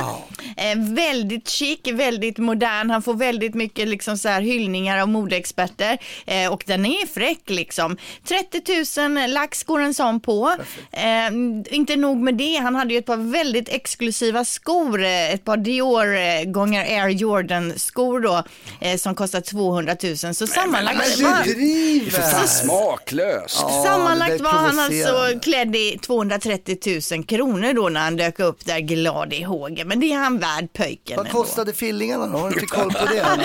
Eh, 0.57 0.77
väldigt 0.77 1.49
chic, 1.49 1.79
väldigt 1.93 2.37
modern. 2.37 2.89
Han 2.89 3.01
får 3.01 3.13
väldigt 3.13 3.53
mycket 3.53 3.87
liksom 3.87 4.17
så 4.17 4.29
här 4.29 4.41
hyllningar 4.41 4.97
av 4.97 5.07
modeexperter 5.09 5.97
eh, 6.25 6.53
och 6.53 6.63
den 6.67 6.85
är 6.85 7.07
fräck 7.07 7.49
liksom. 7.49 7.97
30 8.27 9.09
000 9.09 9.29
lax 9.29 9.63
går 9.63 9.79
en 9.79 9.93
sån 9.93 10.19
på. 10.19 10.55
Eh, 10.91 11.33
inte 11.75 11.95
nog 11.95 12.17
med 12.17 12.35
det, 12.35 12.55
han 12.55 12.75
hade 12.75 12.93
ju 12.93 12.99
ett 12.99 13.05
par 13.05 13.31
väldigt 13.31 13.69
exklusiva 13.69 14.45
skor, 14.45 15.03
eh, 15.03 15.33
ett 15.33 15.45
par 15.45 15.57
Dior 15.57 16.15
eh, 16.15 16.43
gånger 16.43 16.81
Air 16.81 17.09
Jordan 17.09 17.73
skor 17.77 18.19
då, 18.19 18.43
eh, 18.81 18.97
som 18.97 19.15
kostar 19.15 19.41
200 19.41 19.95
000. 20.03 20.17
Så 20.17 20.47
sammanlagt 20.47 20.72
sammanlagt 20.77 21.19
Men 21.21 21.31
var, 21.31 21.43
du 21.43 21.53
driver. 21.53 22.11
Det 22.11 22.17
är 22.17 22.21
för 22.21 22.31
fan 22.31 22.47
smaklöst. 22.47 23.57
Ja, 23.61 23.83
sammanlagt 23.85 24.41
var 24.41 24.51
han 24.51 24.79
alltså 24.79 25.39
klädd 25.41 25.75
i 25.75 25.99
230 26.05 26.77
000 27.11 27.23
kronor 27.25 27.73
då 27.73 27.89
när 27.89 28.01
han 28.01 28.15
dök 28.17 28.39
upp 28.39 28.65
där 28.65 28.79
glad 28.79 29.33
i 29.33 29.43
hågen. 29.43 29.87
Men 29.87 29.99
det 29.99 30.13
är 30.13 30.17
han 30.17 30.39
värd 30.39 30.73
pöjken 30.73 31.17
Vad 31.17 31.25
ändå. 31.27 31.37
kostade 31.39 31.73
fillingarna 31.73 32.27
då? 32.27 32.37
Har 32.37 32.49
du 32.49 32.53
inte 32.53 32.65
koll 32.65 32.91
på 32.93 33.05
det? 33.13 33.19
Han 33.23 33.39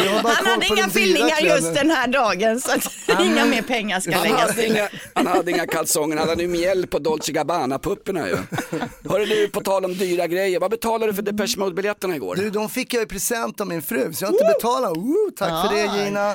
hade 0.47 0.67
på 0.69 0.75
inga 0.77 0.89
fillingar 0.89 1.41
just 1.41 1.75
den 1.75 1.91
här 1.91 2.07
dagen 2.09 2.61
så 2.61 2.71
att 2.73 3.21
inga 3.25 3.45
mer 3.45 3.63
pengar 3.63 4.01
ska 4.01 4.13
Han 4.17 4.23
läggas 4.23 4.55
till. 4.55 4.65
inga, 4.65 4.89
han 5.15 5.27
hade 5.27 5.51
inga 5.51 5.67
kalsonger, 5.67 6.17
han 6.17 6.29
hade 6.29 6.43
ju 6.43 6.49
mjäll 6.49 6.87
på 6.87 6.99
Dolce 6.99 7.33
Gabbana-pupporna 7.33 8.29
ju. 8.29 8.37
Hörru 9.11 9.27
du, 9.27 9.49
på 9.49 9.61
tal 9.61 9.85
om 9.85 9.95
dyra 9.97 10.27
grejer, 10.27 10.61
vad 10.61 10.71
betalade 10.71 11.07
du 11.13 11.15
för 11.17 11.23
Depeche 11.23 11.55
Mode-biljetterna 11.59 12.17
igår? 12.17 12.37
Du, 12.37 12.51
de 12.51 12.69
fick 12.69 12.95
jag 12.95 13.03
i 13.03 13.07
present 13.07 13.61
av 13.61 13.67
min 13.67 13.83
fru, 13.83 14.13
så 14.13 14.25
jag 14.25 14.29
har 14.29 14.33
inte 14.33 14.45
betalat. 14.45 14.97
Woo, 14.97 15.31
tack 15.39 15.69
för 15.69 15.75
det 15.77 16.05
Gina. 16.05 16.35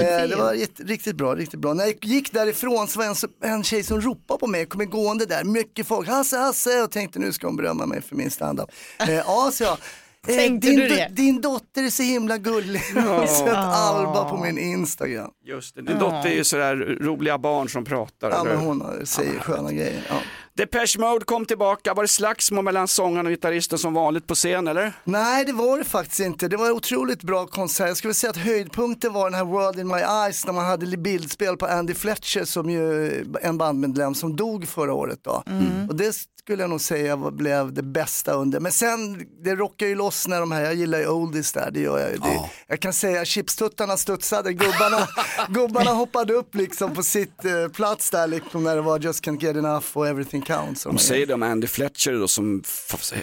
Eh, 0.00 0.28
det 0.28 0.36
var 0.36 0.52
jätte- 0.54 0.82
riktigt 0.82 1.16
bra, 1.16 1.34
riktigt 1.34 1.60
bra. 1.60 1.74
När 1.74 1.84
jag 1.84 1.94
gick 2.04 2.32
därifrån 2.32 2.88
så 2.88 2.98
var 2.98 3.06
en, 3.06 3.50
en 3.50 3.64
tjej 3.64 3.82
som 3.82 4.00
ropade 4.00 4.38
på 4.40 4.46
mig, 4.46 4.66
kom 4.66 4.90
gående 4.90 5.26
där, 5.26 5.44
mycket 5.44 5.86
folk, 5.86 6.08
Hasse, 6.08 6.36
Hasse, 6.36 6.82
och 6.82 6.90
tänkte 6.90 7.18
nu 7.18 7.32
ska 7.32 7.46
hon 7.46 7.56
berömma 7.56 7.86
mig 7.86 8.02
för 8.02 8.16
min 8.16 8.30
standup. 8.30 8.70
Eh, 8.98 9.10
ja, 9.14 9.50
så 9.52 9.64
jag. 9.64 9.78
Eh, 10.26 10.36
Tänkte 10.36 10.68
din, 10.68 10.78
du 10.80 10.88
det? 10.88 11.08
din 11.12 11.40
dotter 11.40 11.82
är 11.82 11.90
så 11.90 12.02
himla 12.02 12.38
gullig. 12.38 12.82
Jag 12.94 13.02
har 13.02 13.26
sett 13.26 13.54
Alba 13.54 14.28
på 14.30 14.36
min 14.36 14.58
Instagram. 14.58 15.30
Just 15.44 15.74
det, 15.74 15.82
din 15.82 15.98
dotter 15.98 16.26
är 16.28 16.34
ju 16.34 16.44
sådär 16.44 16.76
roliga 17.00 17.38
barn 17.38 17.68
som 17.68 17.84
pratar. 17.84 18.30
Ja, 18.30 18.40
eller 18.40 18.56
men 18.56 18.64
hon 18.66 19.06
säger 19.06 19.38
sköna 19.40 19.72
grejer. 19.72 20.06
Ja. 20.08 20.14
Depeche 20.56 20.98
Mode 20.98 21.24
kom 21.24 21.46
tillbaka, 21.46 21.94
var 21.94 22.02
det 22.02 22.08
slagsmål 22.08 22.64
mellan 22.64 22.88
sångaren 22.88 23.26
och 23.26 23.32
gitarristen 23.32 23.78
som 23.78 23.94
vanligt 23.94 24.26
på 24.26 24.34
scen 24.34 24.68
eller? 24.68 24.92
Nej, 25.04 25.44
det 25.44 25.52
var 25.52 25.78
det 25.78 25.84
faktiskt 25.84 26.20
inte. 26.20 26.48
Det 26.48 26.56
var 26.56 26.66
en 26.66 26.72
otroligt 26.72 27.22
bra 27.22 27.46
konsert. 27.46 27.88
Jag 27.88 27.96
skulle 27.96 28.14
säga 28.14 28.30
att 28.30 28.36
höjdpunkten 28.36 29.12
var 29.12 29.24
den 29.30 29.34
här 29.34 29.44
World 29.44 29.78
in 29.78 29.88
my 29.88 30.00
eyes 30.00 30.46
när 30.46 30.52
man 30.52 30.64
hade 30.64 30.96
bildspel 30.96 31.56
på 31.56 31.66
Andy 31.66 31.94
Fletcher 31.94 32.44
som 32.44 32.70
ju 32.70 33.10
en 33.42 33.58
bandmedlem 33.58 34.14
som 34.14 34.36
dog 34.36 34.68
förra 34.68 34.92
året. 34.92 35.18
Då. 35.22 35.42
Och 35.88 35.96
det 35.96 36.26
skulle 36.44 36.62
jag 36.62 36.70
nog 36.70 36.80
säga 36.80 37.16
blev 37.16 37.72
det 37.72 37.82
bästa 37.82 38.32
under. 38.32 38.60
Men 38.60 38.72
sen, 38.72 39.26
det 39.44 39.54
rockar 39.54 39.86
ju 39.86 39.94
loss 39.94 40.28
när 40.28 40.40
de 40.40 40.52
här, 40.52 40.62
jag 40.62 40.74
gillar 40.74 40.98
ju 40.98 41.08
oldies 41.08 41.52
där, 41.52 41.70
det 41.70 41.80
gör 41.80 41.98
jag 41.98 42.10
ju. 42.10 42.16
Det, 42.16 42.50
Jag 42.66 42.80
kan 42.80 42.92
säga 42.92 43.24
chipstuttarna 43.24 43.96
studsade, 43.96 44.52
gubbarna, 44.52 45.08
gubbarna 45.48 45.90
hoppade 45.90 46.32
upp 46.32 46.54
liksom 46.54 46.94
på 46.94 47.02
sitt 47.02 47.44
eh, 47.44 47.68
plats 47.72 48.10
där 48.10 48.26
liksom 48.26 48.64
när 48.64 48.76
det 48.76 48.82
var 48.82 48.98
Just 48.98 49.24
Can't 49.24 49.42
Get 49.42 49.56
Enough 49.56 49.86
och 49.92 50.08
Everything 50.08 50.42
Counts. 50.42 50.82
De 50.82 50.98
säger 50.98 51.26
det 51.26 51.34
om 51.34 51.42
Andy 51.42 51.66
Fletcher 51.66 52.12
då 52.12 52.28
som 52.28 52.62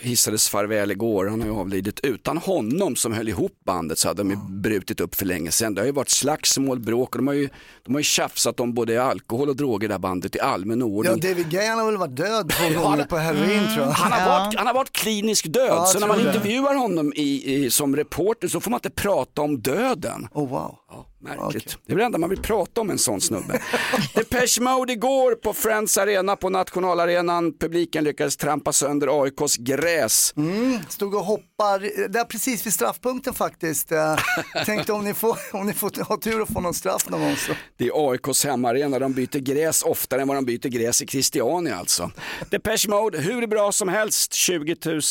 hissades 0.02 0.50
farväl 0.50 0.92
igår, 0.92 1.28
han 1.28 1.42
har 1.42 1.48
ju 1.48 1.54
avlidit. 1.54 2.00
Utan 2.04 2.38
honom 2.38 2.96
som 2.96 3.14
höll 3.14 3.30
ihop 3.30 3.60
bandet 3.66 4.00
så 4.00 4.08
hade 4.08 4.24
de 4.24 4.30
ju 4.30 4.38
brutit 4.50 5.00
upp 5.02 5.16
för 5.16 5.26
länge 5.26 5.52
sedan. 5.52 5.76
Det 5.76 5.82
har 5.82 5.86
ju 5.86 5.92
varit 5.92 6.10
slagsmål, 6.10 6.80
bråk 6.80 7.16
och 7.16 7.18
de 7.18 7.28
har 7.28 7.34
ju, 7.34 7.50
de 7.86 7.94
har 7.94 8.00
ju 8.00 8.04
tjafsat 8.04 8.60
om 8.60 8.74
både 8.74 9.04
alkohol 9.04 9.50
och 9.50 9.56
droger 9.56 9.86
i 9.86 9.88
det 9.88 9.94
här 9.94 10.00
bandet 10.00 10.36
i 10.36 10.40
allmän 10.40 10.80
Ja, 10.80 10.86
ordning. 10.86 11.20
David 11.20 11.50
Gay 11.50 11.68
han 11.68 11.80
har 11.80 11.86
väl 11.86 11.98
varit 11.98 12.16
död 12.16 12.54
gånger 12.60 13.06
på 13.12 13.18
heroin 13.18 13.68
tror 13.74 13.86
jag. 13.86 13.92
Han 13.94 14.12
har, 14.12 14.30
varit, 14.40 14.58
han 14.58 14.68
har 14.68 14.74
varit 14.74 14.92
klinisk 14.92 15.46
död, 15.54 15.68
Ja, 15.70 15.86
så 15.86 16.00
när 16.00 16.08
man 16.08 16.18
det. 16.18 16.28
intervjuar 16.28 16.76
honom 16.76 17.14
i, 17.16 17.54
i, 17.56 17.72
som 17.72 17.96
reporter 17.96 18.48
så 18.48 18.60
får 18.62 18.72
man 18.72 18.78
inte 18.78 18.90
prata 18.90 19.42
om 19.42 19.62
döden. 19.62 20.28
Oh, 20.34 20.50
wow. 20.50 20.76
Ja, 20.92 21.06
märkligt. 21.22 21.78
Det 21.86 21.94
är 21.94 21.96
väl 21.96 22.00
det 22.00 22.06
enda 22.06 22.18
man 22.18 22.30
vill 22.30 22.42
prata 22.42 22.82
om 22.82 22.90
en 22.90 22.98
sån 22.98 23.22
snubbe. 23.22 23.62
Depeche 24.16 24.62
Mode 24.62 24.94
igår 24.94 25.36
på 25.36 25.54
Friends 25.54 25.98
Arena 25.98 26.36
på 26.36 26.50
nationalarenan. 26.50 27.54
Publiken 27.58 28.04
lyckades 28.04 28.38
trampa 28.38 28.74
sönder 28.74 29.24
AIKs 29.24 29.58
gräs. 29.58 30.34
Mm, 30.38 30.80
stod 30.90 31.16
och 31.16 31.26
hoppar, 31.26 32.08
där 32.08 32.24
precis 32.24 32.66
vid 32.66 32.74
straffpunkten 32.74 33.34
faktiskt. 33.34 33.92
Eh, 33.92 34.16
Tänkte 34.66 34.94
om 34.94 35.04
ni 35.04 35.14
får, 35.14 35.38
om 35.52 35.66
ni 35.66 35.74
får 35.74 36.04
ha 36.04 36.18
tur 36.18 36.42
och 36.42 36.50
få 36.50 36.62
någon 36.62 36.74
straff 36.74 37.10
någon 37.10 37.22
gång 37.22 37.36
så. 37.36 37.54
Det 37.78 37.88
är 37.88 38.12
AIKs 38.12 38.46
hemmaarena, 38.46 39.00
de 39.00 39.14
byter 39.14 39.40
gräs 39.40 39.84
oftare 39.84 40.22
än 40.22 40.28
vad 40.28 40.38
de 40.38 40.46
byter 40.46 40.70
gräs 40.70 41.02
i 41.02 41.08
Christiania 41.08 41.76
alltså. 41.76 42.12
Depeche 42.50 42.90
Mode, 42.90 43.20
hur 43.20 43.48
bra 43.48 43.72
som 43.72 43.90
helst, 43.90 44.34
20 44.34 44.76
000 44.86 45.02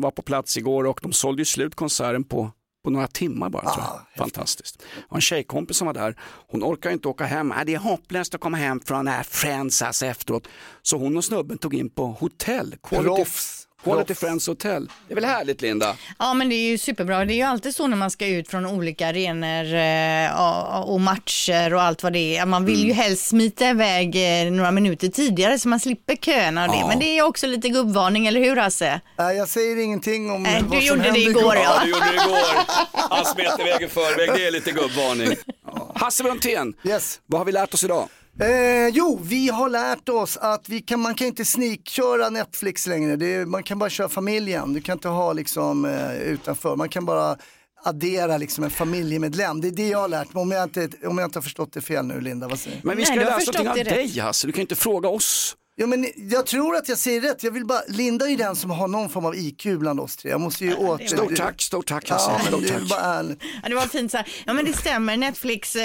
var 0.00 0.10
på 0.10 0.22
plats 0.22 0.56
igår 0.56 0.84
och 0.86 1.00
de 1.02 1.12
sålde 1.12 1.40
ju 1.40 1.44
slut 1.44 1.74
konserten 1.74 2.24
på 2.24 2.50
på 2.84 2.90
några 2.90 3.06
timmar 3.06 3.48
bara. 3.48 3.74
tror 3.74 3.84
jag. 3.84 4.00
Fantastiskt. 4.16 4.82
Jag 4.94 5.02
har 5.08 5.16
en 5.16 5.20
tjejkompis 5.20 5.76
som 5.76 5.86
var 5.86 5.94
där, 5.94 6.16
hon 6.48 6.64
orkar 6.64 6.90
inte 6.90 7.08
åka 7.08 7.24
hem, 7.24 7.54
det 7.66 7.74
är 7.74 7.78
hopplöst 7.78 8.34
att 8.34 8.40
komma 8.40 8.56
hem 8.56 8.80
från 8.80 9.08
äh, 9.08 9.22
Friends 9.22 9.82
alltså 9.82 10.06
efteråt. 10.06 10.48
Så 10.82 10.98
hon 10.98 11.16
och 11.16 11.24
snubben 11.24 11.58
tog 11.58 11.74
in 11.74 11.90
på 11.90 12.06
hotell, 12.06 12.76
Quality, 12.82 13.08
Proffs. 13.08 13.63
Quality. 13.84 14.14
Friends 14.14 14.46
Hotel. 14.46 14.90
Det 15.08 15.12
är 15.12 15.14
väl 15.14 15.24
härligt 15.24 15.62
Linda? 15.62 15.96
Ja 16.18 16.34
men 16.34 16.48
det 16.48 16.54
är 16.54 16.68
ju 16.70 16.78
superbra. 16.78 17.24
Det 17.24 17.32
är 17.32 17.36
ju 17.36 17.42
alltid 17.42 17.74
så 17.74 17.86
när 17.86 17.96
man 17.96 18.10
ska 18.10 18.26
ut 18.26 18.48
från 18.48 18.66
olika 18.66 19.08
arenor 19.08 19.74
eh, 19.74 20.80
och- 20.82 21.00
matcher 21.00 21.74
och 21.74 21.82
allt 21.82 22.02
vad 22.02 22.12
det 22.12 22.36
är. 22.36 22.46
Man 22.46 22.64
vill 22.64 22.74
Mm. 22.76 22.88
ju 22.88 22.92
helst 22.94 23.26
smita 23.28 23.68
iväg 23.68 24.16
eh, 24.46 24.52
några 24.52 24.70
minuter 24.70 25.08
tidigare 25.08 25.58
så 25.58 25.68
man 25.68 25.80
slipper 25.80 26.16
köerna 26.16 26.64
och 26.64 26.70
det. 26.72 26.78
Ja. 26.78 26.88
Men 26.88 26.98
det 26.98 27.18
är 27.18 27.22
också 27.22 27.46
lite 27.46 27.68
gubbvarning, 27.68 28.26
eller 28.26 28.40
hur 28.40 28.56
Hasse? 28.56 29.00
Nej, 29.18 29.36
jag 29.36 29.48
säger 29.48 29.76
ingenting 29.84 30.30
om 30.30 30.42
Nej, 30.42 30.62
vad 30.62 30.70
du 30.70 30.86
som 30.86 30.86
gjorde 30.86 31.00
det 31.02 31.04
hände 31.20 31.20
igår, 31.40 31.56
ja. 31.56 31.80
du 31.84 31.90
gjorde 31.90 32.06
det 32.06 32.14
igår. 32.24 32.64
Han 32.92 33.24
smet 33.24 33.60
iväg 33.60 33.82
i 33.82 33.88
förväg, 33.88 34.30
det 34.34 34.46
är 34.46 34.50
lite 34.50 34.70
gubbvarning. 34.72 35.36
Hasse 35.94 36.22
Brontén, 36.22 36.74
Yes. 36.84 37.20
vad 37.26 37.40
har 37.40 37.44
vi 37.44 37.52
lärt 37.52 37.74
oss 37.74 37.84
idag? 37.84 38.08
Eh, 38.40 38.88
jo, 38.92 39.20
vi 39.22 39.48
har 39.48 39.68
lärt 39.68 40.08
oss 40.08 40.36
att 40.36 40.68
vi 40.68 40.80
kan, 40.80 41.00
man 41.00 41.14
kan 41.14 41.26
inte 41.26 41.44
snikköra 41.44 42.30
Netflix 42.30 42.86
längre. 42.86 43.16
Det 43.16 43.34
är, 43.34 43.46
man 43.46 43.62
kan 43.62 43.78
bara 43.78 43.90
köra 43.90 44.08
familjen. 44.08 44.72
Du 44.72 44.80
kan 44.80 44.92
inte 44.92 45.08
ha 45.08 45.32
liksom 45.32 45.84
eh, 45.84 46.14
utanför. 46.16 46.76
Man 46.76 46.88
kan 46.88 47.04
bara 47.04 47.36
addera 47.84 48.36
liksom 48.36 48.64
en 48.64 48.70
familjemedlem. 48.70 49.60
Det 49.60 49.68
är 49.68 49.72
det 49.72 49.88
jag 49.88 49.98
har 49.98 50.08
lärt 50.08 50.34
mig. 50.34 50.40
Om 50.40 50.50
jag 50.50 50.64
inte, 50.64 50.88
om 51.06 51.18
jag 51.18 51.26
inte 51.26 51.38
har 51.38 51.42
förstått 51.42 51.72
det 51.72 51.80
fel 51.80 52.06
nu, 52.06 52.20
Linda. 52.20 52.48
Vad 52.48 52.58
säger 52.58 52.76
du? 52.76 52.86
Men 52.86 52.96
vi 52.96 53.02
Nej, 53.02 53.06
ska 53.06 53.14
har 53.14 53.24
lära 53.24 53.36
oss 53.36 53.46
någonting 53.46 53.68
av 53.68 53.96
dig 53.96 54.18
Hasse, 54.18 54.46
du 54.46 54.52
kan 54.52 54.58
ju 54.58 54.62
inte 54.62 54.76
fråga 54.76 55.08
oss. 55.08 55.56
Ja, 55.76 55.86
men 55.86 56.06
jag 56.16 56.46
tror 56.46 56.76
att 56.76 56.88
jag 56.88 56.98
säger 56.98 57.20
rätt. 57.20 57.42
Jag 57.42 57.50
vill 57.50 57.66
bara, 57.66 57.80
Linda 57.88 58.24
är 58.26 58.30
ju 58.30 58.36
den 58.36 58.56
som 58.56 58.70
har 58.70 58.88
någon 58.88 59.08
form 59.08 59.24
av 59.26 59.36
IQ 59.36 59.66
bland 59.78 60.00
oss 60.00 60.16
tre. 60.16 60.30
Jag 60.30 60.40
måste 60.40 60.64
ju 60.64 60.74
åter... 60.74 61.06
Stort 61.06 61.36
tack, 61.36 61.62
stort 61.62 61.86
tack 61.86 62.10
Hasse. 62.10 62.30
Ja, 62.30 62.38
stort 62.48 62.66
tack. 62.68 62.88
bara. 62.88 63.24
Ja, 63.62 63.68
det 63.68 63.74
var 63.74 63.82
fint 63.82 64.10
så 64.10 64.16
här. 64.16 64.28
Ja 64.46 64.52
men 64.52 64.64
det 64.64 64.72
stämmer, 64.72 65.16
Netflix 65.16 65.76
eh, 65.76 65.82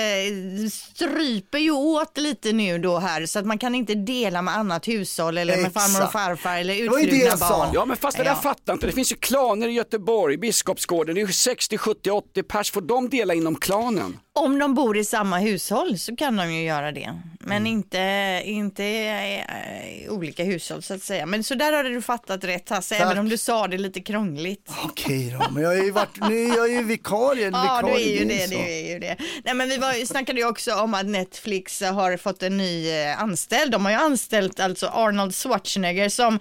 stryper 0.72 1.58
ju 1.58 1.72
åt 1.72 2.18
lite 2.18 2.52
nu 2.54 2.80
då 2.80 2.98
här 2.98 3.26
så 3.26 3.40
att 3.40 3.46
man 3.46 3.58
kan 3.58 3.76
inte 3.76 3.96
dela 3.96 4.42
med 4.42 4.56
annat 4.58 4.88
hushåll 4.88 5.38
eller 5.38 5.58
med 5.58 5.66
Exakt. 5.66 5.92
farmor 5.94 6.06
och 6.06 6.12
farfar 6.12 6.58
eller 6.58 6.74
utflugna 6.76 7.38
barn. 7.38 7.70
Ja 7.74 7.86
men 7.86 7.98
fast 7.98 8.18
det 8.18 8.24
där 8.24 8.30
Ja. 8.30 8.36
fattar 8.36 8.74
inte, 8.74 8.86
det 8.88 8.94
finns 8.94 9.12
ju 9.12 9.16
klaner 9.16 9.68
i 9.68 9.72
Göteborg, 9.72 10.38
Biskopsgården, 10.38 11.16
det 11.16 11.22
är 11.22 11.26
ju 11.28 11.34
60, 11.34 11.78
70, 11.78 12.12
80 12.12 12.44
pers, 12.44 12.72
får 12.72 12.82
de 12.82 13.10
dela 13.10 13.34
inom 13.34 13.56
klanen? 13.56 14.18
Om 14.40 14.60
de 14.60 14.74
bor 14.74 14.98
i 14.98 15.06
samma 15.06 15.40
hushåll 15.40 15.98
så 15.98 16.16
kan 16.16 16.36
de 16.36 16.54
ju 16.54 16.64
göra 16.64 16.92
det. 16.92 17.14
Men 17.40 17.58
Mm. 17.58 17.68
inte, 17.68 18.42
inte 18.46 18.84
eh, 18.86 20.12
olika 20.14 20.44
hushåll 20.44 20.84
så 20.84 20.94
att 20.94 21.04
säga. 21.04 21.26
Men 21.26 21.44
så 21.44 21.56
där 21.56 21.74
hade 21.74 21.90
du 21.90 22.02
fattat 22.02 22.44
rätt 22.44 22.70
Hasse, 22.70 22.96
Tack. 22.96 23.06
även 23.06 23.18
om 23.18 23.30
du 23.30 23.38
sa 23.38 23.68
det 23.68 23.78
lite 23.78 24.00
krångligt. 24.02 24.72
Okej 24.86 25.38
då, 25.40 25.52
men 25.52 25.64
jag 25.64 25.70
har 25.70 25.76
ju 25.84 25.92
varit, 25.92 26.30
nu 26.30 26.44
är 26.50 26.56
jag 26.58 26.70
ju 26.72 26.84
vikarie. 26.84 27.50
Ja, 27.54 27.82
du 27.82 27.88
vikarie, 27.88 28.16
är 28.16 28.20
ju 28.20 28.26
det, 28.26 28.44
så. 28.48 28.50
du 28.50 28.56
är 28.60 28.94
ju 28.94 29.00
det. 29.00 29.16
Nej, 29.44 29.54
men 29.54 29.70
vi 29.70 29.78
var, 29.78 30.06
snackade 30.06 30.40
ju 30.40 30.48
också 30.48 30.74
om 30.76 30.94
att 30.94 31.06
Netflix 31.06 31.82
har 31.82 32.18
fått 32.18 32.44
en 32.44 32.58
ny 32.58 32.90
eh, 32.92 33.22
anställd. 33.22 33.72
De 33.72 33.86
har 33.86 33.92
ju 33.92 33.98
anställt 33.98 34.60
alltså 34.60 34.88
Arnold 34.88 35.36
Schwarzenegger 35.36 36.10
som 36.10 36.40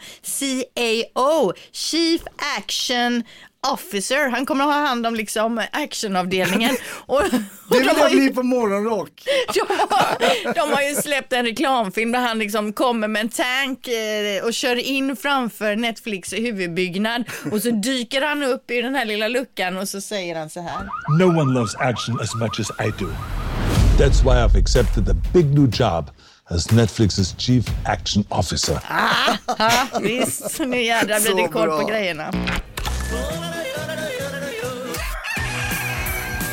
CAO, 0.74 1.52
Chief 1.72 2.22
Action 2.58 3.22
Officer. 3.66 4.28
Han 4.30 4.46
kommer 4.46 4.64
att 4.64 4.74
ha 4.74 4.86
hand 4.86 5.06
om 5.06 5.14
liksom 5.14 5.62
actionavdelningen. 5.72 6.76
Och, 7.06 7.16
och 7.16 7.24
Det 7.70 7.78
vill 7.78 7.86
de, 7.88 7.94
har 7.94 8.00
jag 8.00 8.10
ju, 8.10 8.20
bli 8.20 8.34
på 8.34 8.42
morgonrock. 8.42 9.10
de, 9.54 9.60
har, 9.60 10.54
de 10.54 10.72
har 10.74 10.82
ju 10.82 10.94
släppt 10.94 11.32
en 11.32 11.44
reklamfilm 11.44 12.12
där 12.12 12.20
han 12.20 12.38
liksom 12.38 12.72
kommer 12.72 13.08
med 13.08 13.20
en 13.20 13.28
tank 13.28 13.88
eh, 13.88 14.44
och 14.44 14.54
kör 14.54 14.76
in 14.76 15.16
framför 15.16 15.76
Netflix 15.76 16.32
huvudbyggnad 16.32 17.24
och 17.52 17.62
så 17.62 17.70
dyker 17.70 18.22
han 18.22 18.42
upp 18.42 18.70
i 18.70 18.82
den 18.82 18.94
här 18.94 19.04
lilla 19.04 19.28
luckan 19.28 19.76
och 19.76 19.88
så 19.88 20.00
säger 20.00 20.36
han 20.36 20.50
så 20.50 20.60
här. 20.60 20.88
No 21.18 21.40
one 21.40 21.52
loves 21.52 21.74
action 21.74 22.20
as 22.20 22.34
much 22.34 22.60
as 22.60 22.70
I 22.86 22.90
do. 22.98 23.10
That's 23.98 24.22
why 24.22 24.30
I've 24.30 24.60
accepted 24.60 25.06
the 25.06 25.14
big 25.32 25.46
new 25.46 25.68
job 25.80 26.10
as 26.50 26.70
Netflix's 26.70 27.34
chief 27.38 27.64
action 27.84 28.24
officer. 28.28 28.78
Ja, 29.58 29.86
visst, 30.00 30.58
nu 30.58 30.82
jädrar 30.82 31.20
blir 31.20 31.34
det 31.42 31.48
koll 31.48 31.68
på 31.68 31.86
grejerna. 31.86 32.32